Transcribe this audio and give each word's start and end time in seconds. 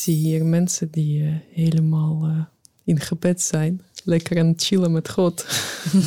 zie 0.00 0.16
hier 0.16 0.44
mensen 0.44 0.90
die 0.90 1.22
uh, 1.22 1.34
helemaal 1.52 2.20
uh, 2.24 2.42
in 2.84 3.00
gebed 3.00 3.40
zijn. 3.40 3.82
Lekker 4.04 4.38
aan 4.38 4.46
het 4.46 4.64
chillen 4.64 4.92
met 4.92 5.08
God. 5.08 5.46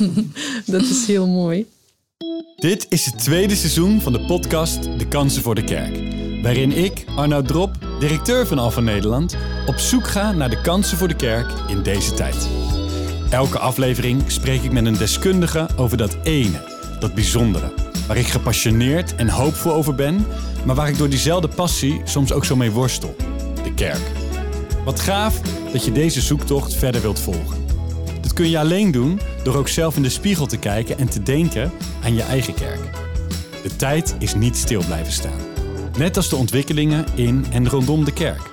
dat 0.66 0.82
is 0.82 1.08
heel 1.08 1.28
mooi. 1.28 1.66
Dit 2.56 2.86
is 2.90 3.06
het 3.06 3.20
tweede 3.20 3.56
seizoen 3.56 4.02
van 4.02 4.14
de 4.14 4.26
podcast 4.26 4.84
De 4.84 5.08
Kansen 5.08 5.42
voor 5.42 5.56
de 5.56 5.64
Kerk. 5.64 6.00
Waarin 6.42 6.72
ik, 6.72 7.06
Arnoud 7.16 7.48
Drop, 7.48 7.72
directeur 8.00 8.48
van 8.48 8.60
Alfa 8.60 8.80
Nederland, 8.80 9.38
op 9.66 9.76
zoek 9.76 10.08
ga 10.08 10.32
naar 10.32 10.50
de 10.50 10.62
kansen 10.62 10.98
voor 10.98 11.08
de 11.08 11.16
kerk 11.16 11.52
in 11.68 11.84
deze 11.84 12.14
tijd. 12.14 12.48
Elke 13.30 13.60
aflevering 13.60 14.32
spreek 14.32 14.62
ik 14.62 14.72
met 14.72 14.86
een 14.86 14.98
deskundige 14.98 15.70
over 15.76 15.98
dat 15.98 16.18
ene, 16.24 16.62
dat 17.00 17.14
bijzondere. 17.14 17.74
Waar 18.08 18.18
ik 18.18 18.28
gepassioneerd 18.28 19.16
en 19.16 19.30
hoopvol 19.30 19.74
over 19.74 19.96
ben, 19.96 20.26
maar 20.66 20.76
waar 20.76 20.90
ik 20.90 20.98
door 20.98 21.10
diezelfde 21.10 21.48
passie 21.48 22.02
soms 22.04 22.32
ook 22.32 22.46
zo 22.46 22.56
mee 22.56 22.72
worstel: 22.72 23.16
Wat 24.86 25.00
gaaf 25.00 25.42
dat 25.72 25.86
je 25.86 25.92
deze 25.92 26.22
zoektocht 26.22 26.74
verder 26.74 27.02
wilt 27.02 27.20
volgen. 27.20 27.66
Dat 28.22 28.34
kun 28.34 28.50
je 28.50 28.60
alleen 28.60 28.92
doen 28.92 29.20
door 29.44 29.56
ook 29.56 29.68
zelf 29.68 29.96
in 29.96 30.02
de 30.02 30.10
spiegel 30.10 30.46
te 30.46 30.58
kijken 30.58 30.98
en 30.98 31.10
te 31.10 31.24
denken 31.24 31.72
aan 32.04 32.14
je 32.14 32.22
eigen 32.22 32.54
kerk. 32.54 32.80
De 33.64 33.76
tijd 33.76 34.16
is 34.20 34.36
niet 34.36 34.56
stil 34.56 34.84
blijven 34.86 35.14
staan. 35.14 35.40
Net 35.98 36.18
als 36.18 36.30
de 36.30 36.36
ontwikkelingen 36.36 37.06
in 37.16 37.46
en 37.52 37.70
rondom 37.70 38.06
de 38.06 38.14
kerk. 38.14 38.52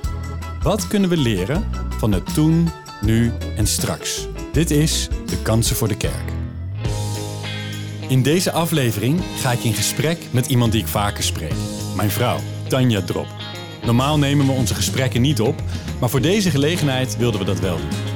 Wat 0.62 0.86
kunnen 0.86 1.10
we 1.10 1.16
leren 1.16 1.64
van 1.98 2.12
het 2.12 2.34
toen, 2.34 2.70
nu 3.00 3.32
en 3.56 3.66
straks? 3.66 4.26
Dit 4.52 4.70
is 4.70 5.08
De 5.26 5.42
Kansen 5.42 5.76
voor 5.76 5.88
de 5.88 5.96
Kerk. 5.96 6.32
In 8.08 8.22
deze 8.22 8.52
aflevering 8.52 9.20
ga 9.40 9.52
ik 9.52 9.64
in 9.64 9.74
gesprek 9.74 10.18
met 10.30 10.46
iemand 10.46 10.72
die 10.72 10.80
ik 10.80 10.88
vaker 10.88 11.22
spreek. 11.22 11.54
Mijn 11.96 12.10
vrouw, 12.10 12.38
Tanja 12.68 13.02
Drop. 13.02 13.39
Normaal 13.84 14.18
nemen 14.18 14.46
we 14.46 14.52
onze 14.52 14.74
gesprekken 14.74 15.20
niet 15.20 15.40
op, 15.40 15.62
maar 16.00 16.10
voor 16.10 16.20
deze 16.20 16.50
gelegenheid 16.50 17.16
wilden 17.16 17.40
we 17.40 17.46
dat 17.46 17.60
wel 17.60 17.76
doen. 17.76 18.10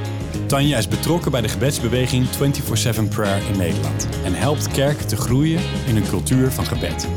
Tanja 0.47 0.79
is 0.79 0.89
betrokken 0.89 1.31
bij 1.31 1.41
de 1.41 1.49
gebedsbeweging 1.49 2.27
24-7 2.27 3.09
Prayer 3.09 3.43
in 3.53 3.59
Nederland 3.59 4.09
en 4.25 4.35
helpt 4.35 4.69
kerken 4.69 5.07
te 5.07 5.17
groeien 5.17 5.61
in 5.87 5.97
een 5.97 6.09
cultuur 6.09 6.51
van 6.51 6.67
gebed. 6.67 7.09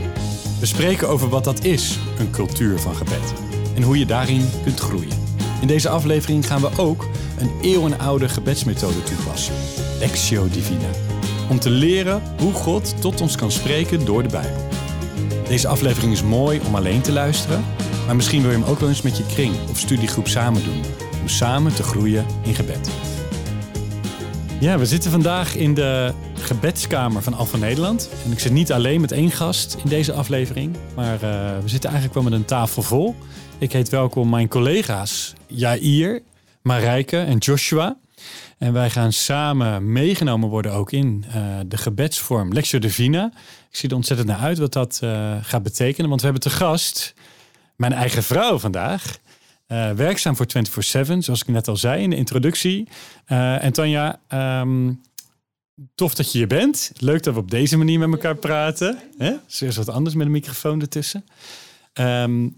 We 0.60 0.66
spreken 0.66 1.10
over 1.10 1.30
wat 1.30 1.44
dat 1.44 1.64
is, 1.64 2.00
een 2.20 2.32
cultuur 2.32 2.80
van 2.80 2.96
gebed, 2.96 3.34
en 3.76 3.82
hoe 3.82 4.00
je 4.00 4.06
daarin 4.06 4.50
kunt 4.64 4.80
groeien. 4.80 5.26
In 5.62 5.68
deze 5.68 5.90
aflevering 5.90 6.48
gaan 6.48 6.62
we 6.62 6.70
ook 6.78 7.08
een 7.38 7.52
eeuwenoude 7.62 8.30
gebedsmethode 8.30 9.04
toepassen, 9.04 9.54
Lectio 10.00 10.48
Divina, 10.50 10.90
om 11.50 11.60
te 11.60 11.70
leren 11.70 12.22
hoe 12.40 12.54
God 12.54 13.02
tot 13.02 13.22
ons 13.22 13.36
kan 13.36 13.52
spreken 13.52 14.06
door 14.06 14.24
de 14.24 14.30
Bijbel. 14.30 14.68
Deze 15.48 15.68
aflevering 15.68 16.14
is 16.14 16.24
mooi 16.24 16.60
om 16.68 16.76
alleen 16.76 17.02
te 17.02 17.12
luisteren, 17.12 17.66
maar 18.08 18.16
misschien 18.16 18.42
wil 18.42 18.52
je 18.52 18.58
hem 18.58 18.66
ook 18.66 18.80
wel 18.80 18.90
eens 18.90 19.02
met 19.02 19.18
je 19.18 19.26
kring 19.26 19.56
of 19.70 19.80
studiegroep 19.80 20.28
samen 20.28 20.64
doen, 20.64 20.82
om 21.22 21.28
samen 21.28 21.76
te 21.76 21.84
groeien 21.84 22.26
in 22.44 22.56
gebed. 22.56 22.90
Ja, 24.60 24.78
we 24.78 24.86
zitten 24.86 25.12
vandaag 25.12 25.56
in 25.56 25.74
de 25.74 26.14
gebedskamer 26.34 27.22
van 27.22 27.34
Alfa 27.34 27.58
Nederland. 27.58 28.10
En 28.26 28.32
ik 28.32 28.40
zit 28.40 28.52
niet 28.52 28.72
alleen 28.72 29.02
met 29.02 29.12
één 29.12 29.32
gast 29.32 29.78
in 29.84 29.90
deze 29.90 30.14
aflevering, 30.14 30.76
maar 30.96 31.14
uh, 31.14 31.20
we 31.62 31.70
zitten 31.70 31.90
eigenlijk 31.90 32.14
wel 32.14 32.24
met 32.24 32.40
een 32.40 32.46
tafel 32.46 32.82
vol. 32.82 33.16
Ik 33.58 33.72
heet 33.72 33.90
welkom 33.90 34.30
mijn 34.30 34.48
collega's 34.48 35.34
Jair, 35.48 36.22
Marijke 36.62 37.20
en 37.20 37.38
Joshua. 37.38 37.98
En 38.58 38.74
wij 38.74 38.90
gaan 38.90 39.14
samen 39.14 39.92
meegenomen 39.92 40.50
worden 40.50 40.74
ook 40.74 40.92
in 40.92 41.26
uh, 41.28 41.34
de 41.68 41.78
gebedsvorm 41.78 42.54
Lectio 42.54 42.80
Divina. 42.80 43.32
Ik 43.70 43.76
zie 43.76 43.90
er 43.90 43.96
ontzettend 43.96 44.30
naar 44.30 44.40
uit 44.40 44.58
wat 44.58 44.74
dat 44.74 45.00
uh, 45.04 45.36
gaat 45.42 45.64
betekenen. 45.64 46.10
Want 46.10 46.22
we 46.22 46.28
hebben 46.28 46.52
te 46.52 46.58
gast 46.58 47.14
mijn 47.78 47.94
eigen 47.94 48.24
vrouw 48.24 48.60
vandaag. 48.60 49.18
Uh, 49.68 49.92
werkzaam 49.92 50.36
voor 50.36 50.46
24-7, 50.46 51.18
zoals 51.18 51.42
ik 51.42 51.48
net 51.48 51.68
al 51.68 51.78
zei 51.78 52.04
in 52.04 52.10
de 52.10 52.16
introductie. 52.16 52.88
en 53.26 53.74
Tanja, 53.74 54.20
um, 54.62 55.02
tof 55.96 56.16
dat 56.16 56.32
je 56.32 56.38
hier 56.38 56.48
bent. 56.48 56.92
Leuk 56.98 57.24
dat 57.24 57.34
we 57.34 57.40
op 57.40 57.52
deze 57.52 57.78
manier 57.78 58.00
met 58.00 58.12
elkaar 58.12 58.36
praten. 58.36 59.00
Hè? 59.18 59.34
is 59.60 59.78
wat 59.78 59.90
anders 59.90 60.16
met 60.16 60.26
een 60.26 60.32
microfoon 60.32 60.82
ertussen. 60.82 61.26
Um, 61.94 62.56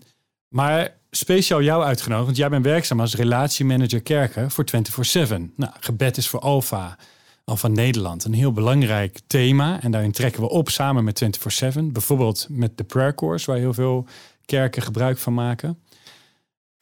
maar 0.48 0.98
speciaal 1.12 1.62
jou 1.62 1.84
uitgenodigd, 1.84 2.26
want 2.26 2.38
jij 2.38 2.50
bent 2.50 2.66
werkzaam 2.66 3.00
als 3.00 3.16
relatiemanager 3.16 4.02
kerken 4.02 4.52
voor 4.52 4.66
24-7. 4.66 5.28
Nou, 5.56 5.74
gebed 5.80 6.18
is 6.18 6.28
voor 6.28 6.40
Alfa, 6.40 6.98
Alfa 7.44 7.68
Nederland, 7.68 8.24
een 8.24 8.34
heel 8.34 8.52
belangrijk 8.52 9.20
thema. 9.28 9.82
En 9.82 9.92
daarin 9.92 10.12
trekken 10.12 10.42
we 10.42 10.50
op 10.50 10.70
samen 10.70 11.04
met 11.04 11.24
24-7. 11.78 11.80
Bijvoorbeeld 11.84 12.48
met 12.50 12.78
de 12.78 12.84
prayer 12.84 13.16
course, 13.16 13.52
waar 13.52 13.60
heel 13.60 13.74
veel 13.74 14.08
kerken 14.50 14.82
gebruik 14.82 15.18
van 15.18 15.34
maken. 15.34 15.80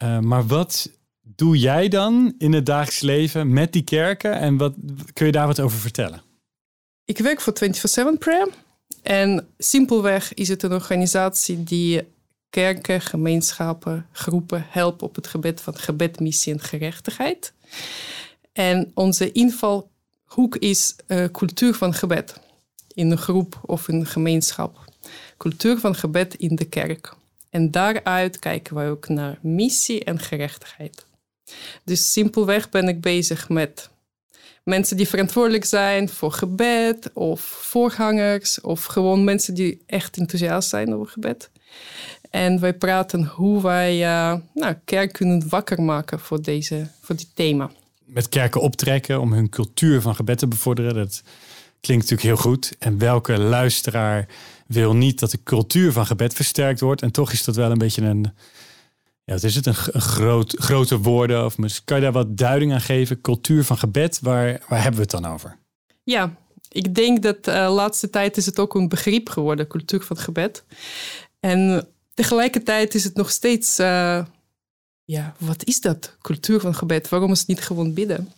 Uh, 0.02 0.18
maar 0.18 0.46
wat 0.46 0.90
doe 1.22 1.58
jij 1.58 1.88
dan 1.88 2.34
in 2.38 2.52
het 2.52 2.66
dagelijks 2.66 3.00
leven 3.00 3.52
met 3.52 3.72
die 3.72 3.82
kerken 3.82 4.32
en 4.32 4.56
wat 4.56 4.74
kun 5.12 5.26
je 5.26 5.32
daar 5.32 5.46
wat 5.46 5.60
over 5.60 5.78
vertellen? 5.78 6.22
Ik 7.04 7.18
werk 7.18 7.40
voor 7.40 7.52
24-7 8.14 8.18
Prayer. 8.18 8.48
En 9.02 9.48
simpelweg 9.58 10.34
is 10.34 10.48
het 10.48 10.62
een 10.62 10.72
organisatie 10.72 11.64
die 11.64 12.02
kerken, 12.50 13.00
gemeenschappen, 13.00 14.06
groepen 14.12 14.66
helpen 14.68 15.06
op 15.06 15.14
het 15.14 15.26
gebed 15.26 15.60
van 15.60 15.78
gebed, 15.78 16.20
missie 16.20 16.52
en 16.52 16.60
gerechtigheid. 16.60 17.52
En 18.52 18.90
onze 18.94 19.32
invalhoek 19.32 20.56
is 20.58 20.96
uh, 21.06 21.24
cultuur 21.24 21.74
van 21.74 21.94
gebed 21.94 22.40
in 22.94 23.10
een 23.10 23.18
groep 23.18 23.60
of 23.62 23.88
in 23.88 23.94
een 23.94 24.06
gemeenschap. 24.06 24.84
Cultuur 25.36 25.78
van 25.78 25.94
gebed 25.94 26.34
in 26.34 26.56
de 26.56 26.64
kerk. 26.64 27.16
En 27.50 27.70
daaruit 27.70 28.38
kijken 28.38 28.74
wij 28.74 28.90
ook 28.90 29.08
naar 29.08 29.38
missie 29.42 30.04
en 30.04 30.18
gerechtigheid. 30.18 31.06
Dus 31.84 32.12
simpelweg 32.12 32.68
ben 32.68 32.88
ik 32.88 33.00
bezig 33.00 33.48
met 33.48 33.90
mensen 34.64 34.96
die 34.96 35.08
verantwoordelijk 35.08 35.64
zijn 35.64 36.08
voor 36.08 36.32
gebed, 36.32 37.10
of 37.12 37.40
voorgangers, 37.40 38.60
of 38.60 38.84
gewoon 38.84 39.24
mensen 39.24 39.54
die 39.54 39.82
echt 39.86 40.16
enthousiast 40.16 40.68
zijn 40.68 40.94
over 40.94 41.12
gebed. 41.12 41.50
En 42.30 42.60
wij 42.60 42.74
praten 42.74 43.24
hoe 43.24 43.62
wij 43.62 43.96
uh, 44.00 44.34
nou, 44.54 44.74
kerk 44.84 45.12
kunnen 45.12 45.48
wakker 45.48 45.82
maken 45.82 46.20
voor, 46.20 46.42
deze, 46.42 46.88
voor 47.00 47.16
dit 47.16 47.28
thema. 47.34 47.70
Met 48.04 48.28
kerken 48.28 48.60
optrekken 48.60 49.20
om 49.20 49.32
hun 49.32 49.48
cultuur 49.48 50.00
van 50.00 50.14
gebed 50.14 50.38
te 50.38 50.46
bevorderen. 50.46 50.94
Dat 50.94 51.22
klinkt 51.80 52.10
natuurlijk 52.10 52.40
heel 52.40 52.50
goed. 52.50 52.76
En 52.78 52.98
welke 52.98 53.38
luisteraar 53.38 54.26
wil 54.68 54.94
niet 54.94 55.20
dat 55.20 55.30
de 55.30 55.42
cultuur 55.42 55.92
van 55.92 56.06
gebed 56.06 56.34
versterkt 56.34 56.80
wordt? 56.80 57.02
En 57.02 57.12
toch 57.12 57.32
is 57.32 57.44
dat 57.44 57.56
wel 57.56 57.70
een 57.70 57.78
beetje 57.78 58.02
een. 58.02 58.22
Ja, 59.24 59.34
wat 59.34 59.42
is 59.42 59.54
het? 59.54 59.66
Een, 59.66 59.74
een 59.86 60.00
groot, 60.00 60.54
grote 60.58 60.98
woorden? 60.98 61.44
Of 61.44 61.54
kan 61.84 61.96
je 61.96 62.02
daar 62.02 62.12
wat 62.12 62.36
duiding 62.36 62.72
aan 62.72 62.80
geven? 62.80 63.20
Cultuur 63.20 63.64
van 63.64 63.78
gebed, 63.78 64.20
waar, 64.20 64.62
waar 64.68 64.82
hebben 64.82 65.00
we 65.00 65.06
het 65.10 65.22
dan 65.22 65.32
over? 65.32 65.58
Ja, 66.02 66.36
ik 66.68 66.94
denk 66.94 67.22
dat 67.22 67.44
de 67.44 67.50
uh, 67.50 67.74
laatste 67.74 68.10
tijd 68.10 68.36
is 68.36 68.46
het 68.46 68.58
ook 68.58 68.74
een 68.74 68.88
begrip 68.88 69.28
geworden, 69.28 69.66
cultuur 69.66 70.02
van 70.02 70.16
gebed. 70.16 70.64
En 71.40 71.88
Tegelijkertijd 72.18 72.94
is 72.94 73.04
het 73.04 73.14
nog 73.14 73.30
steeds, 73.30 73.80
uh, 73.80 74.24
ja, 75.04 75.34
wat 75.38 75.64
is 75.64 75.80
dat? 75.80 76.16
Cultuur 76.22 76.60
van 76.60 76.74
gebed. 76.74 77.08
Waarom 77.08 77.32
is 77.32 77.38
het 77.38 77.48
niet 77.48 77.60
gewoon 77.60 77.94
bidden? 77.94 78.32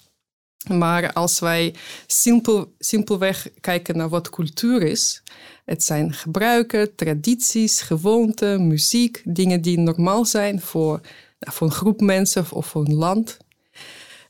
Maar 0.69 1.13
als 1.13 1.39
wij 1.39 1.75
simpel, 2.07 2.75
simpelweg 2.79 3.51
kijken 3.61 3.97
naar 3.97 4.09
wat 4.09 4.31
cultuur 4.31 4.83
is, 4.83 5.23
het 5.65 5.85
zijn 5.85 6.13
gebruiken, 6.13 6.95
tradities, 6.95 7.81
gewoonten, 7.81 8.67
muziek, 8.67 9.23
dingen 9.25 9.61
die 9.63 9.79
normaal 9.79 10.25
zijn 10.25 10.61
voor, 10.61 11.01
nou, 11.39 11.57
voor 11.57 11.67
een 11.67 11.73
groep 11.73 12.01
mensen 12.01 12.47
of 12.51 12.67
voor 12.67 12.85
een 12.85 12.95
land. 12.95 13.37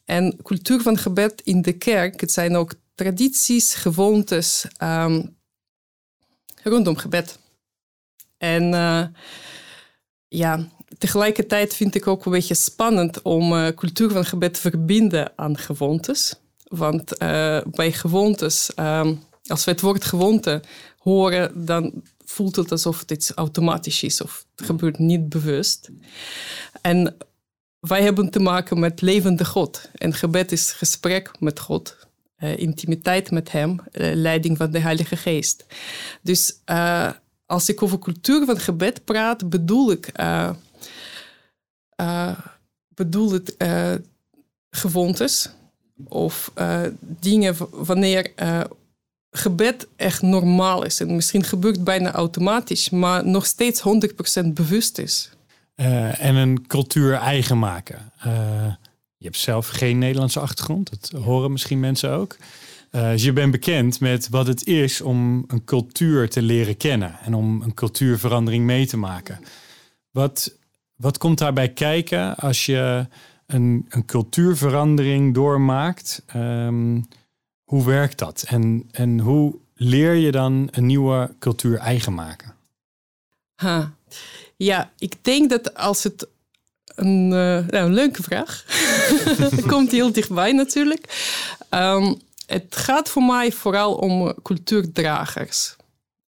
En 0.04 0.36
cultuur 0.42 0.80
van 0.80 0.98
gebed 0.98 1.40
in 1.44 1.62
de 1.62 1.72
kerk, 1.72 2.20
het 2.20 2.32
zijn 2.32 2.56
ook 2.56 2.74
tradities, 2.94 3.74
gewoontes 3.74 4.66
um, 4.82 5.36
rondom 6.62 6.96
gebed. 6.96 7.38
En 8.38 8.72
uh, 8.72 9.06
ja, 10.30 10.68
tegelijkertijd 10.98 11.74
vind 11.74 11.94
ik 11.94 12.06
ook 12.06 12.24
een 12.24 12.32
beetje 12.32 12.54
spannend 12.54 13.22
om 13.22 13.52
uh, 13.52 13.69
cultuur 13.69 14.10
van 14.10 14.25
gebed 14.25 14.55
te 14.55 14.60
verbinden 14.60 15.32
aan 15.37 15.58
gewoontes. 15.58 16.34
Want 16.64 17.22
uh, 17.22 17.60
bij 17.64 17.93
gewoontes, 17.93 18.70
um, 18.76 19.22
als 19.46 19.64
we 19.64 19.70
het 19.70 19.81
woord 19.81 20.05
gewoonte 20.05 20.62
horen, 20.99 21.66
dan 21.66 22.02
voelt 22.25 22.56
het 22.56 22.70
alsof 22.70 23.00
het 23.00 23.10
iets 23.10 23.31
automatisch 23.31 24.02
is 24.02 24.20
of 24.20 24.46
het 24.56 24.66
gebeurt 24.66 24.99
niet 24.99 25.28
bewust. 25.28 25.90
En 26.81 27.16
wij 27.81 28.02
hebben 28.02 28.31
te 28.31 28.40
maken 28.40 28.78
met 28.78 29.00
levende 29.00 29.44
God. 29.44 29.90
En 29.94 30.14
gebed 30.14 30.52
is 30.52 30.72
gesprek 30.72 31.31
met 31.38 31.60
God, 31.60 31.96
uh, 32.38 32.58
intimiteit 32.58 33.31
met 33.31 33.52
Hem, 33.52 33.81
leiding 33.93 34.56
van 34.56 34.70
de 34.70 34.78
Heilige 34.78 35.16
Geest. 35.16 35.66
Dus 36.22 36.55
als 37.50 37.69
ik 37.69 37.82
over 37.82 37.99
cultuur 37.99 38.44
van 38.44 38.58
gebed 38.58 39.05
praat, 39.05 39.49
bedoel 39.50 39.91
ik, 39.91 40.20
uh, 40.20 40.50
uh, 42.00 42.38
bedoel 42.88 43.32
het 43.32 43.55
uh, 43.58 43.94
gewoontes 44.70 45.50
of 46.08 46.52
dingen 47.00 47.56
wanneer 47.70 48.32
gebed 49.31 49.87
echt 49.97 50.23
normaal 50.23 50.82
is. 50.85 51.00
En 51.00 51.14
misschien 51.14 51.44
gebeurt 51.44 51.85
bijna 51.85 52.12
automatisch, 52.12 52.91
maar 52.91 53.26
nog 53.26 53.47
steeds 53.47 53.82
100% 54.43 54.46
bewust 54.46 54.99
is. 54.99 55.31
eh, 55.75 56.25
en 56.25 56.35
een 56.35 56.67
cultuur 56.67 57.14
eigen 57.14 57.58
maken. 57.58 58.12
Eh, 58.19 58.73
je 59.17 59.25
hebt 59.25 59.37
zelf 59.37 59.69
geen 59.69 59.99
Nederlandse 59.99 60.41
achtergrond, 60.41 60.91
dat 60.91 61.23
horen 61.23 61.53
misschien 61.53 61.81
mensen 61.81 62.11
ook. 62.11 62.37
Dus 62.90 63.25
je 63.25 63.32
bent 63.32 63.50
bekend 63.50 64.00
met 64.00 64.28
wat 64.28 64.46
het 64.46 64.66
is 64.66 65.00
om 65.00 65.44
een 65.46 65.64
cultuur 65.64 66.31
te 66.31 66.42
leren 66.42 66.76
kennen 66.76 67.19
en 67.22 67.34
om 67.34 67.62
een 67.62 67.75
cultuurverandering 67.75 68.64
mee 68.64 68.87
te 68.87 68.96
maken. 68.96 69.40
Wat, 70.10 70.56
wat 70.96 71.19
komt 71.19 71.38
daarbij 71.38 71.69
kijken 71.69 72.37
als 72.37 72.66
je 72.66 73.06
een, 73.46 73.87
een 73.88 74.04
cultuurverandering 74.04 75.34
doormaakt? 75.34 76.22
Um, 76.37 77.08
hoe 77.64 77.84
werkt 77.84 78.19
dat? 78.19 78.44
En, 78.46 78.88
en 78.90 79.19
hoe 79.19 79.54
leer 79.75 80.14
je 80.14 80.31
dan 80.31 80.69
een 80.70 80.86
nieuwe 80.86 81.34
cultuur 81.38 81.78
eigen 81.78 82.14
maken? 82.14 82.54
Ja, 84.56 84.90
ik 84.98 85.14
denk 85.25 85.50
dat 85.50 85.75
als 85.75 86.02
het 86.02 86.28
een, 86.94 87.25
uh, 87.25 87.31
nou, 87.31 87.76
een 87.76 87.94
leuke 87.94 88.22
vraag. 88.22 88.64
Komt 89.66 89.90
heel 89.90 90.12
dichtbij 90.12 90.52
natuurlijk. 90.52 91.28
Um, 91.70 92.20
het 92.50 92.76
gaat 92.76 93.08
voor 93.08 93.23
mij 93.23 93.52
vooral 93.52 93.94
om 93.94 94.35
cultuurdragers. 94.43 95.76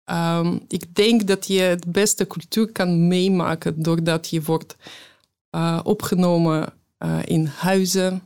Um, 0.05 0.61
ik 0.69 0.95
denk 0.95 1.27
dat 1.27 1.47
je 1.47 1.61
het 1.61 1.93
beste 1.93 2.27
cultuur 2.27 2.73
kan 2.73 3.07
meemaken 3.07 3.83
doordat 3.83 4.29
je 4.29 4.43
wordt 4.43 4.77
uh, 5.51 5.81
opgenomen 5.83 6.73
uh, 6.99 7.19
in 7.25 7.47
huizen, 7.47 8.23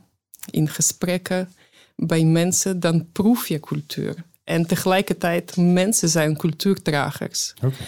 in 0.49 0.69
gesprekken, 0.69 1.53
bij 1.95 2.23
mensen. 2.23 2.79
Dan 2.79 3.11
proef 3.11 3.47
je 3.47 3.59
cultuur. 3.59 4.15
En 4.43 4.65
tegelijkertijd, 4.65 5.57
mensen 5.57 6.09
zijn 6.09 6.37
cultuurdragers. 6.37 7.53
Okay. 7.57 7.87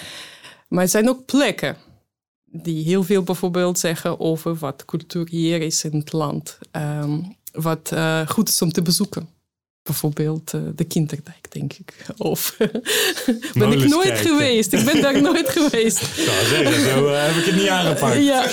Maar 0.68 0.84
er 0.84 0.90
zijn 0.90 1.10
ook 1.10 1.26
plekken 1.26 1.78
die 2.46 2.84
heel 2.84 3.04
veel 3.04 3.24
bijvoorbeeld 3.24 3.80
zeggen 3.80 4.20
over 4.20 4.56
wat 4.56 4.86
cultuur 4.86 5.28
hier 5.30 5.62
is 5.62 5.84
in 5.84 5.98
het 5.98 6.12
land. 6.12 6.58
Um, 6.72 7.36
wat 7.52 7.92
uh, 7.94 8.28
goed 8.28 8.50
is 8.50 8.62
om 8.62 8.72
te 8.72 8.82
bezoeken 8.82 9.36
bijvoorbeeld 9.88 10.54
uh, 10.54 10.62
de 10.76 10.84
Kinderdijk, 10.84 11.52
denk 11.52 11.74
ik. 11.74 12.06
Of 12.18 12.58
ben 13.54 13.72
ik 13.72 13.88
nooit 13.88 14.08
kijken. 14.08 14.26
geweest. 14.26 14.74
Ik 14.74 14.86
ben 14.86 15.02
daar 15.02 15.22
nooit 15.22 15.50
geweest. 15.50 15.98
zeggen, 16.52 16.84
zo 16.90 17.08
uh, 17.08 17.26
heb 17.26 17.36
ik 17.36 17.46
het 17.46 17.56
niet 17.56 17.68
aangepakt. 17.68 18.24
ja. 18.24 18.50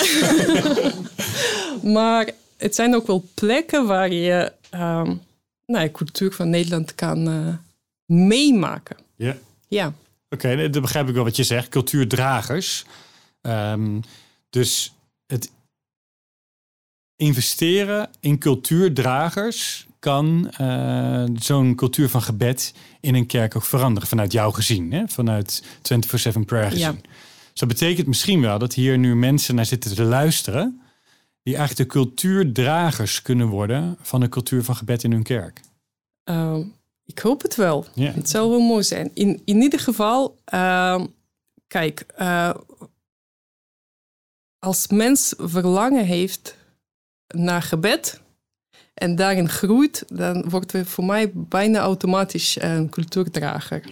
maar 1.98 2.30
het 2.56 2.74
zijn 2.74 2.94
ook 2.94 3.06
wel 3.06 3.24
plekken 3.34 3.86
waar 3.86 4.12
je 4.12 4.52
um, 4.74 5.22
nou, 5.66 5.90
cultuur 5.90 6.32
van 6.32 6.50
Nederland 6.50 6.94
kan 6.94 7.28
uh, 7.28 7.54
meemaken. 8.06 8.96
Ja. 9.16 9.36
Ja. 9.68 9.86
Oké, 10.28 10.46
okay, 10.46 10.70
dan 10.70 10.82
begrijp 10.82 11.08
ik 11.08 11.14
wel 11.14 11.24
wat 11.24 11.36
je 11.36 11.44
zegt. 11.44 11.68
Cultuurdragers. 11.68 12.84
Um, 13.42 14.02
dus 14.50 14.94
het 15.26 15.50
investeren 17.16 18.10
in 18.20 18.38
cultuurdragers 18.38 19.86
kan 20.04 20.52
uh, 20.60 21.24
zo'n 21.34 21.74
cultuur 21.74 22.08
van 22.08 22.22
gebed 22.22 22.74
in 23.00 23.14
een 23.14 23.26
kerk 23.26 23.56
ook 23.56 23.64
veranderen 23.64 24.08
vanuit 24.08 24.32
jouw 24.32 24.50
gezien, 24.50 24.92
hè? 24.92 25.08
vanuit 25.08 25.62
24/7 25.62 26.40
prayer 26.46 26.70
gezien. 26.70 27.00
Ja. 27.02 27.08
Dus 27.50 27.60
dat 27.60 27.68
betekent 27.68 28.06
misschien 28.06 28.40
wel 28.40 28.58
dat 28.58 28.74
hier 28.74 28.98
nu 28.98 29.16
mensen 29.16 29.54
naar 29.54 29.66
zitten 29.66 29.94
te 29.94 30.02
luisteren 30.02 30.80
die 31.42 31.56
eigenlijk 31.56 31.90
de 31.90 31.98
cultuurdragers 31.98 33.22
kunnen 33.22 33.46
worden 33.46 33.96
van 34.00 34.20
de 34.20 34.28
cultuur 34.28 34.64
van 34.64 34.76
gebed 34.76 35.02
in 35.02 35.12
hun 35.12 35.22
kerk. 35.22 35.60
Uh, 36.24 36.56
ik 37.04 37.18
hoop 37.18 37.42
het 37.42 37.54
wel. 37.54 37.86
Yeah. 37.94 38.14
Het 38.14 38.30
zou 38.30 38.50
wel 38.50 38.60
mooi 38.60 38.82
zijn. 38.82 39.10
In, 39.14 39.42
in 39.44 39.60
ieder 39.60 39.80
geval, 39.80 40.38
uh, 40.54 41.04
kijk, 41.66 42.06
uh, 42.18 42.54
als 44.58 44.86
mens 44.86 45.34
verlangen 45.38 46.04
heeft 46.04 46.56
naar 47.26 47.62
gebed, 47.62 48.22
en 48.94 49.16
daarin 49.16 49.48
groeit, 49.48 50.04
dan 50.08 50.48
wordt 50.48 50.72
we 50.72 50.84
voor 50.84 51.04
mij 51.04 51.30
bijna 51.34 51.78
automatisch 51.78 52.56
een 52.60 52.88
cultuurdrager. 52.88 53.82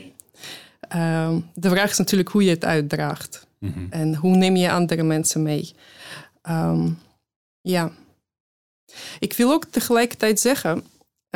Uh, 0.95 1.37
de 1.55 1.71
vraag 1.71 1.91
is 1.91 1.99
natuurlijk 1.99 2.29
hoe 2.29 2.45
je 2.45 2.51
het 2.51 2.65
uitdraagt. 2.65 3.47
Mm 3.59 3.73
-hmm. 3.73 3.87
En 3.91 4.15
hoe 4.15 4.37
neem 4.37 4.57
je 4.57 4.71
andere 4.71 5.03
mensen 5.03 5.43
mee. 5.43 5.75
Um, 6.49 6.99
ja. 7.61 7.91
Ik 9.19 9.33
wil 9.33 9.51
ook 9.51 9.65
tegelijkertijd 9.65 10.41
zeggen, 10.41 10.85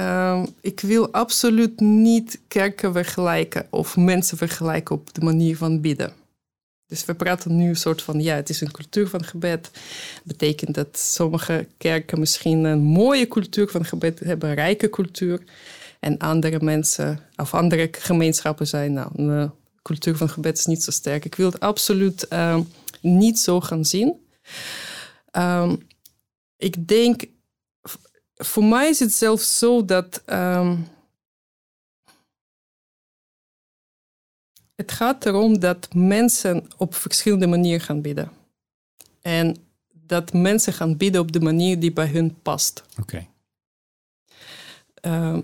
uh, 0.00 0.42
ik 0.60 0.80
wil 0.80 1.12
absoluut 1.12 1.80
niet 1.80 2.40
kerken 2.48 2.92
vergelijken 2.92 3.66
of 3.70 3.96
mensen 3.96 4.36
vergelijken 4.36 4.94
op 4.94 5.14
de 5.14 5.20
manier 5.20 5.56
van 5.56 5.80
bidden. 5.80 6.12
Dus 6.86 7.04
we 7.04 7.14
praten 7.14 7.56
nu 7.56 7.68
een 7.68 7.76
soort 7.76 8.02
van, 8.02 8.20
ja, 8.20 8.34
het 8.34 8.48
is 8.48 8.60
een 8.60 8.70
cultuur 8.70 9.08
van 9.08 9.24
gebed. 9.24 9.70
Betekent 10.24 10.74
dat 10.74 10.98
sommige 10.98 11.66
kerken 11.78 12.18
misschien 12.18 12.64
een 12.64 12.82
mooie 12.82 13.28
cultuur 13.28 13.68
van 13.68 13.84
gebed 13.84 14.20
hebben, 14.20 14.48
een 14.48 14.54
rijke 14.54 14.90
cultuur. 14.90 15.42
En 16.00 16.18
andere 16.18 16.64
mensen, 16.64 17.20
of 17.36 17.54
andere 17.54 17.88
gemeenschappen 17.92 18.66
zijn, 18.66 18.92
nou, 18.92 19.10
een 19.14 19.52
cultuur 19.82 20.16
van 20.16 20.28
gebed 20.28 20.58
is 20.58 20.66
niet 20.66 20.82
zo 20.82 20.90
sterk. 20.90 21.24
Ik 21.24 21.34
wil 21.34 21.50
het 21.50 21.60
absoluut 21.60 22.26
uh, 22.32 22.58
niet 23.00 23.38
zo 23.38 23.60
gaan 23.60 23.84
zien. 23.84 24.26
Um, 25.32 25.86
ik 26.56 26.88
denk, 26.88 27.24
voor 28.34 28.64
mij 28.64 28.88
is 28.88 28.98
het 28.98 29.12
zelfs 29.12 29.58
zo 29.58 29.84
dat 29.84 30.22
um, 30.26 30.88
Het 34.76 34.92
gaat 34.92 35.26
erom 35.26 35.58
dat 35.58 35.94
mensen 35.94 36.68
op 36.76 36.94
verschillende 36.94 37.46
manieren 37.46 37.80
gaan 37.80 38.00
bidden. 38.00 38.30
En 39.22 39.56
dat 39.92 40.32
mensen 40.32 40.72
gaan 40.72 40.96
bidden 40.96 41.20
op 41.20 41.32
de 41.32 41.40
manier 41.40 41.80
die 41.80 41.92
bij 41.92 42.08
hun 42.08 42.40
past. 42.42 42.84
Oké. 42.90 43.00
Okay. 43.00 43.28
Uh, 45.02 45.38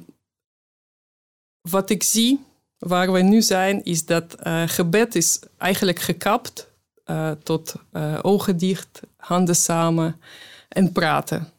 wat 1.60 1.90
ik 1.90 2.02
zie, 2.02 2.40
waar 2.78 3.12
we 3.12 3.20
nu 3.20 3.42
zijn, 3.42 3.84
is 3.84 4.04
dat 4.04 4.46
uh, 4.46 4.62
gebed 4.66 5.14
is 5.14 5.38
eigenlijk 5.56 5.98
gekapt 5.98 6.68
uh, 7.06 7.30
tot 7.30 7.74
uh, 7.92 8.18
ogen 8.22 8.56
dicht, 8.56 9.00
handen 9.16 9.56
samen 9.56 10.20
en 10.68 10.92
praten. 10.92 11.52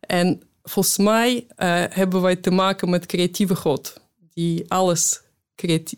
En 0.00 0.42
volgens 0.62 0.96
mij 0.96 1.46
hebben 1.90 2.20
wij 2.20 2.36
te 2.36 2.50
maken 2.50 2.90
met 2.90 3.06
creatieve 3.06 3.54
God, 3.56 4.00
die 4.34 4.70
alles 4.70 5.20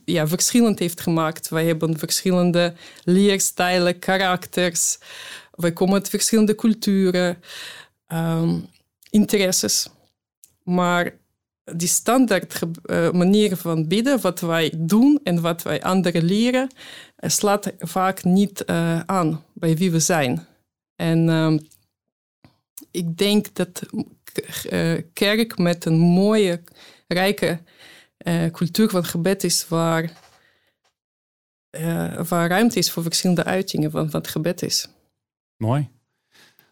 ja, 0.04 0.26
verschillend 0.26 0.78
heeft 0.78 1.00
gemaakt. 1.00 1.48
Wij 1.48 1.66
hebben 1.66 1.98
verschillende 1.98 2.74
leerstijlen, 3.04 3.98
karakters. 3.98 4.98
Wij 5.50 5.72
komen 5.72 5.94
uit 5.94 6.08
verschillende 6.08 6.54
culturen, 6.54 7.42
um, 8.08 8.66
interesses. 9.11 9.88
Maar 10.62 11.16
die 11.73 11.88
standaard 11.88 12.61
uh, 12.84 13.11
manier 13.11 13.56
van 13.56 13.88
bidden, 13.88 14.20
wat 14.20 14.40
wij 14.40 14.73
doen 14.76 15.20
en 15.23 15.40
wat 15.40 15.62
wij 15.62 15.82
anderen 15.82 16.25
leren, 16.25 16.70
uh, 17.18 17.30
slaat 17.30 17.73
vaak 17.78 18.25
niet 18.25 18.62
uh, 18.66 19.00
aan 19.00 19.44
bij 19.52 19.76
wie 19.76 19.90
we 19.90 20.00
zijn. 20.00 20.46
En 20.96 21.28
um, 21.28 21.61
ik 22.90 23.16
denk 23.16 23.54
dat 23.54 23.82
kerk 25.12 25.58
met 25.58 25.84
een 25.84 25.99
mooie, 25.99 26.62
rijke 27.06 27.61
cultuur 28.52 28.90
van 28.90 29.04
gebed 29.04 29.45
is 29.45 29.69
waar, 29.69 30.11
uh, 31.71 32.23
waar 32.28 32.49
ruimte 32.49 32.78
is 32.78 32.90
voor 32.90 33.02
verschillende 33.02 33.45
uitingen 33.45 33.90
van 33.90 34.11
wat 34.11 34.28
gebed 34.28 34.62
is. 34.62 34.88
Mooi. 35.57 35.88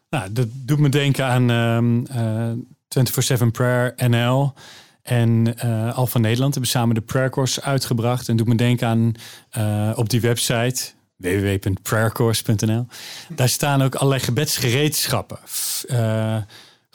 Nou, 0.09 0.33
dat 0.33 0.47
doet 0.51 0.79
me 0.79 0.89
denken 0.89 1.25
aan 1.25 1.49
um, 1.49 2.05
uh, 2.11 3.43
24-7 3.43 3.47
Prayer 3.51 3.93
NL 4.09 4.53
en 5.01 5.55
uh, 5.65 5.97
Alpha 5.97 6.19
Nederland 6.19 6.53
hebben 6.53 6.71
samen 6.71 6.95
de 6.95 7.01
Prayer 7.01 7.29
Course 7.29 7.61
uitgebracht. 7.61 8.29
En 8.29 8.35
doet 8.35 8.47
me 8.47 8.55
denken 8.55 8.87
aan 8.87 9.13
op 9.95 10.09
die 10.09 10.21
website 10.21 10.91
www.prayercourse.nl. 11.15 12.87
Daar 13.35 13.49
staan 13.49 13.81
ook 13.81 13.95
allerlei 13.95 14.21
gebedsgereedschappen. 14.21 15.39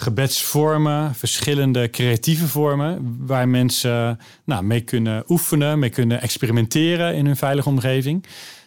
Gebedsvormen, 0.00 1.14
verschillende 1.14 1.90
creatieve 1.90 2.48
vormen, 2.48 3.16
waar 3.26 3.48
mensen 3.48 4.18
nou, 4.44 4.64
mee 4.64 4.80
kunnen 4.80 5.24
oefenen, 5.28 5.78
mee 5.78 5.90
kunnen 5.90 6.20
experimenteren 6.20 7.14
in 7.14 7.26
hun 7.26 7.36
veilige 7.36 7.68
omgeving. 7.68 8.24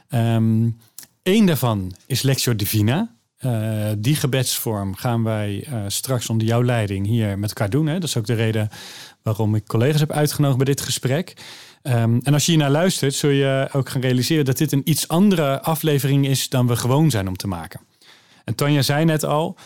Um, 0.10 0.78
Eén 1.24 1.46
daarvan 1.46 1.94
is 2.06 2.22
Lectio 2.22 2.56
Divina. 2.56 3.16
Uh, 3.46 3.90
die 3.98 4.16
gebedsvorm 4.16 4.96
gaan 4.96 5.24
wij 5.24 5.68
uh, 5.70 5.84
straks 5.88 6.30
onder 6.30 6.48
jouw 6.48 6.64
leiding 6.64 7.06
hier 7.06 7.40
met 7.40 7.50
elkaar 7.50 7.70
doen. 7.70 7.88
Hè? 7.88 7.94
Dat 7.94 8.04
is 8.04 8.18
ook 8.18 8.26
de 8.26 8.34
reden 8.34 8.70
waarom 9.22 9.56
ik 9.56 9.68
collega's 9.68 10.00
heb 10.00 10.12
uitgenodigd 10.12 10.58
bij 10.58 10.74
dit 10.74 10.82
gesprek. 10.82 11.34
Um, 11.84 12.20
en 12.24 12.34
als 12.34 12.46
je 12.46 12.52
hier 12.52 12.62
naar 12.62 12.72
luistert, 12.72 13.14
zul 13.14 13.30
je 13.30 13.70
ook 13.72 13.90
gaan 13.90 14.02
realiseren 14.02 14.46
dat 14.46 14.58
dit 14.58 14.72
een 14.72 14.90
iets 14.90 15.08
andere 15.08 15.62
aflevering 15.62 16.28
is 16.28 16.50
dan 16.50 16.68
we 16.68 16.76
gewoon 16.76 17.10
zijn 17.10 17.28
om 17.28 17.38
te 17.38 17.48
maken. 17.48 17.80
En 18.44 18.56
Tanja 18.56 18.82
zei 18.82 19.06
net 19.06 19.26
al, 19.26 19.58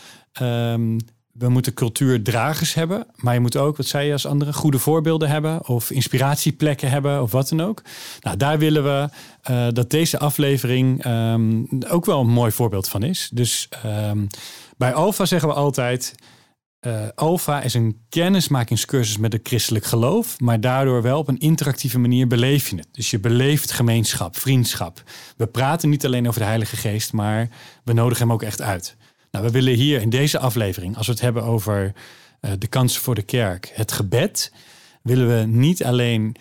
um, 0.42 0.98
we 1.38 1.50
moeten 1.50 1.74
cultuurdragers 1.74 2.74
hebben, 2.74 3.08
maar 3.16 3.34
je 3.34 3.40
moet 3.40 3.58
ook, 3.58 3.78
wat 3.78 3.86
zei 3.86 4.06
je 4.06 4.12
als 4.12 4.26
andere, 4.26 4.54
goede 4.54 4.80
voorbeelden 4.80 5.30
hebben 5.30 5.68
of 5.68 5.92
inspiratieplekken 5.92 6.90
hebben 6.90 7.22
of 7.22 7.32
wat 7.32 7.50
dan 7.50 7.62
ook. 7.62 7.82
Nou, 8.20 8.38
daar 8.38 8.60
willen 8.60 8.84
we 8.84 9.10
uh, 9.52 9.68
dat 9.72 9.90
deze 9.90 10.20
aflevering 10.20 11.06
um, 11.06 11.68
ook 11.88 12.06
wel 12.06 12.20
een 12.20 12.30
mooi 12.30 12.52
voorbeeld 12.52 12.90
van 12.90 13.04
is. 13.04 13.30
Dus 13.34 13.70
um, 13.86 14.28
bij 14.78 14.94
Alpha 14.94 15.26
zeggen 15.26 15.50
we 15.50 15.56
altijd, 15.56 16.16
uh, 16.82 17.64
is 17.64 17.74
een 17.74 18.00
kennismakingscursus 18.10 19.18
met 19.18 19.34
het 19.34 19.48
christelijk 19.48 19.86
geloof, 19.86 20.40
maar 20.40 20.62
daardoor 20.62 21.02
wel 21.02 21.20
op 21.20 21.28
een 21.28 21.40
interactieve 21.40 22.00
manier 22.00 22.28
beleef 22.28 22.70
je 22.70 22.76
het. 22.76 22.88
Dus 22.92 23.12
je 23.12 23.20
beleeft 23.20 23.72
gemeenschap, 23.72 24.38
vriendschap. 24.38 25.04
We 25.38 25.48
praten 25.48 25.90
niet 25.90 26.06
alleen 26.06 26.28
over 26.28 26.40
de 26.40 26.46
Heilige 26.46 26.76
Geest, 26.76 27.14
maar 27.14 27.50
we 27.84 27.94
nodigen 27.94 28.24
hem 28.24 28.34
ook 28.34 28.44
echt 28.44 28.62
uit. 28.62 28.96
Nou, 29.36 29.48
we 29.48 29.54
willen 29.54 29.74
hier 29.74 30.02
in 30.02 30.10
deze 30.10 30.40
aflevering, 30.40 30.98
als 30.98 31.06
we 31.06 31.12
het 31.12 31.22
hebben 31.22 31.44
over 31.44 31.94
uh, 32.42 32.52
de 32.60 32.68
kansen 32.68 33.02
voor 33.02 33.16
de 33.16 33.22
kerk, 33.22 33.72
het 33.74 33.92
gebed, 33.92 34.52
willen 35.02 35.28
we 35.28 35.46
niet 35.46 35.84
alleen 35.84 36.36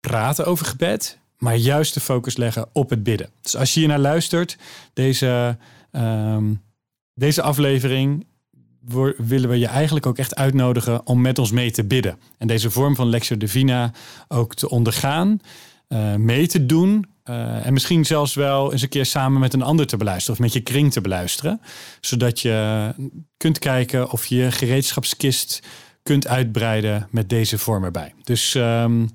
praten 0.00 0.46
over 0.46 0.66
gebed, 0.66 1.18
maar 1.38 1.56
juist 1.56 1.94
de 1.94 2.00
focus 2.00 2.36
leggen 2.36 2.68
op 2.72 2.90
het 2.90 3.02
bidden. 3.02 3.30
Dus 3.40 3.56
als 3.56 3.74
je 3.74 3.80
hier 3.80 3.88
naar 3.88 3.98
luistert, 3.98 4.56
deze, 4.92 5.58
um, 5.92 6.62
deze 7.14 7.42
aflevering 7.42 8.26
willen 9.16 9.48
we 9.48 9.58
je 9.58 9.66
eigenlijk 9.66 10.06
ook 10.06 10.18
echt 10.18 10.34
uitnodigen 10.34 11.06
om 11.06 11.20
met 11.20 11.38
ons 11.38 11.50
mee 11.50 11.70
te 11.70 11.84
bidden. 11.84 12.18
En 12.38 12.46
deze 12.46 12.70
vorm 12.70 12.94
van 12.94 13.08
Lectio 13.08 13.36
Divina 13.36 13.92
ook 14.28 14.54
te 14.54 14.68
ondergaan, 14.68 15.40
uh, 15.88 16.14
mee 16.14 16.46
te 16.46 16.66
doen. 16.66 17.06
Uh, 17.24 17.66
en 17.66 17.72
misschien 17.72 18.04
zelfs 18.04 18.34
wel 18.34 18.72
eens 18.72 18.82
een 18.82 18.88
keer 18.88 19.06
samen 19.06 19.40
met 19.40 19.54
een 19.54 19.62
ander 19.62 19.86
te 19.86 19.96
beluisteren 19.96 20.34
of 20.34 20.40
met 20.40 20.52
je 20.52 20.60
kring 20.60 20.92
te 20.92 21.00
beluisteren. 21.00 21.60
Zodat 22.00 22.40
je 22.40 22.90
kunt 23.36 23.58
kijken 23.58 24.10
of 24.10 24.26
je 24.26 24.50
gereedschapskist 24.50 25.62
kunt 26.02 26.26
uitbreiden 26.26 27.08
met 27.10 27.28
deze 27.28 27.58
vorm 27.58 27.84
erbij. 27.84 28.14
Dus 28.24 28.54
um, 28.54 29.10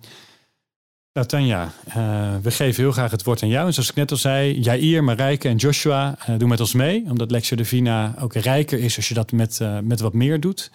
nou, 1.13 1.27
Tanja, 1.27 1.73
uh, 1.87 2.35
we 2.41 2.51
geven 2.51 2.83
heel 2.83 2.91
graag 2.91 3.11
het 3.11 3.23
woord 3.23 3.43
aan 3.43 3.49
jou. 3.49 3.67
En 3.67 3.73
zoals 3.73 3.89
ik 3.89 3.95
net 3.95 4.11
al 4.11 4.17
zei, 4.17 4.59
Jair, 4.59 5.03
Marijke 5.03 5.47
en 5.47 5.55
Joshua 5.55 6.17
doen 6.37 6.49
met 6.49 6.59
ons 6.59 6.73
mee. 6.73 7.05
Omdat 7.09 7.31
Lectio 7.31 7.57
Divina 7.57 8.15
ook 8.19 8.33
rijker 8.33 8.79
is 8.79 8.95
als 8.95 9.07
je 9.07 9.13
dat 9.13 9.31
met, 9.31 9.59
met 9.83 9.99
wat 9.99 10.13
meer 10.13 10.39
doet. 10.39 10.71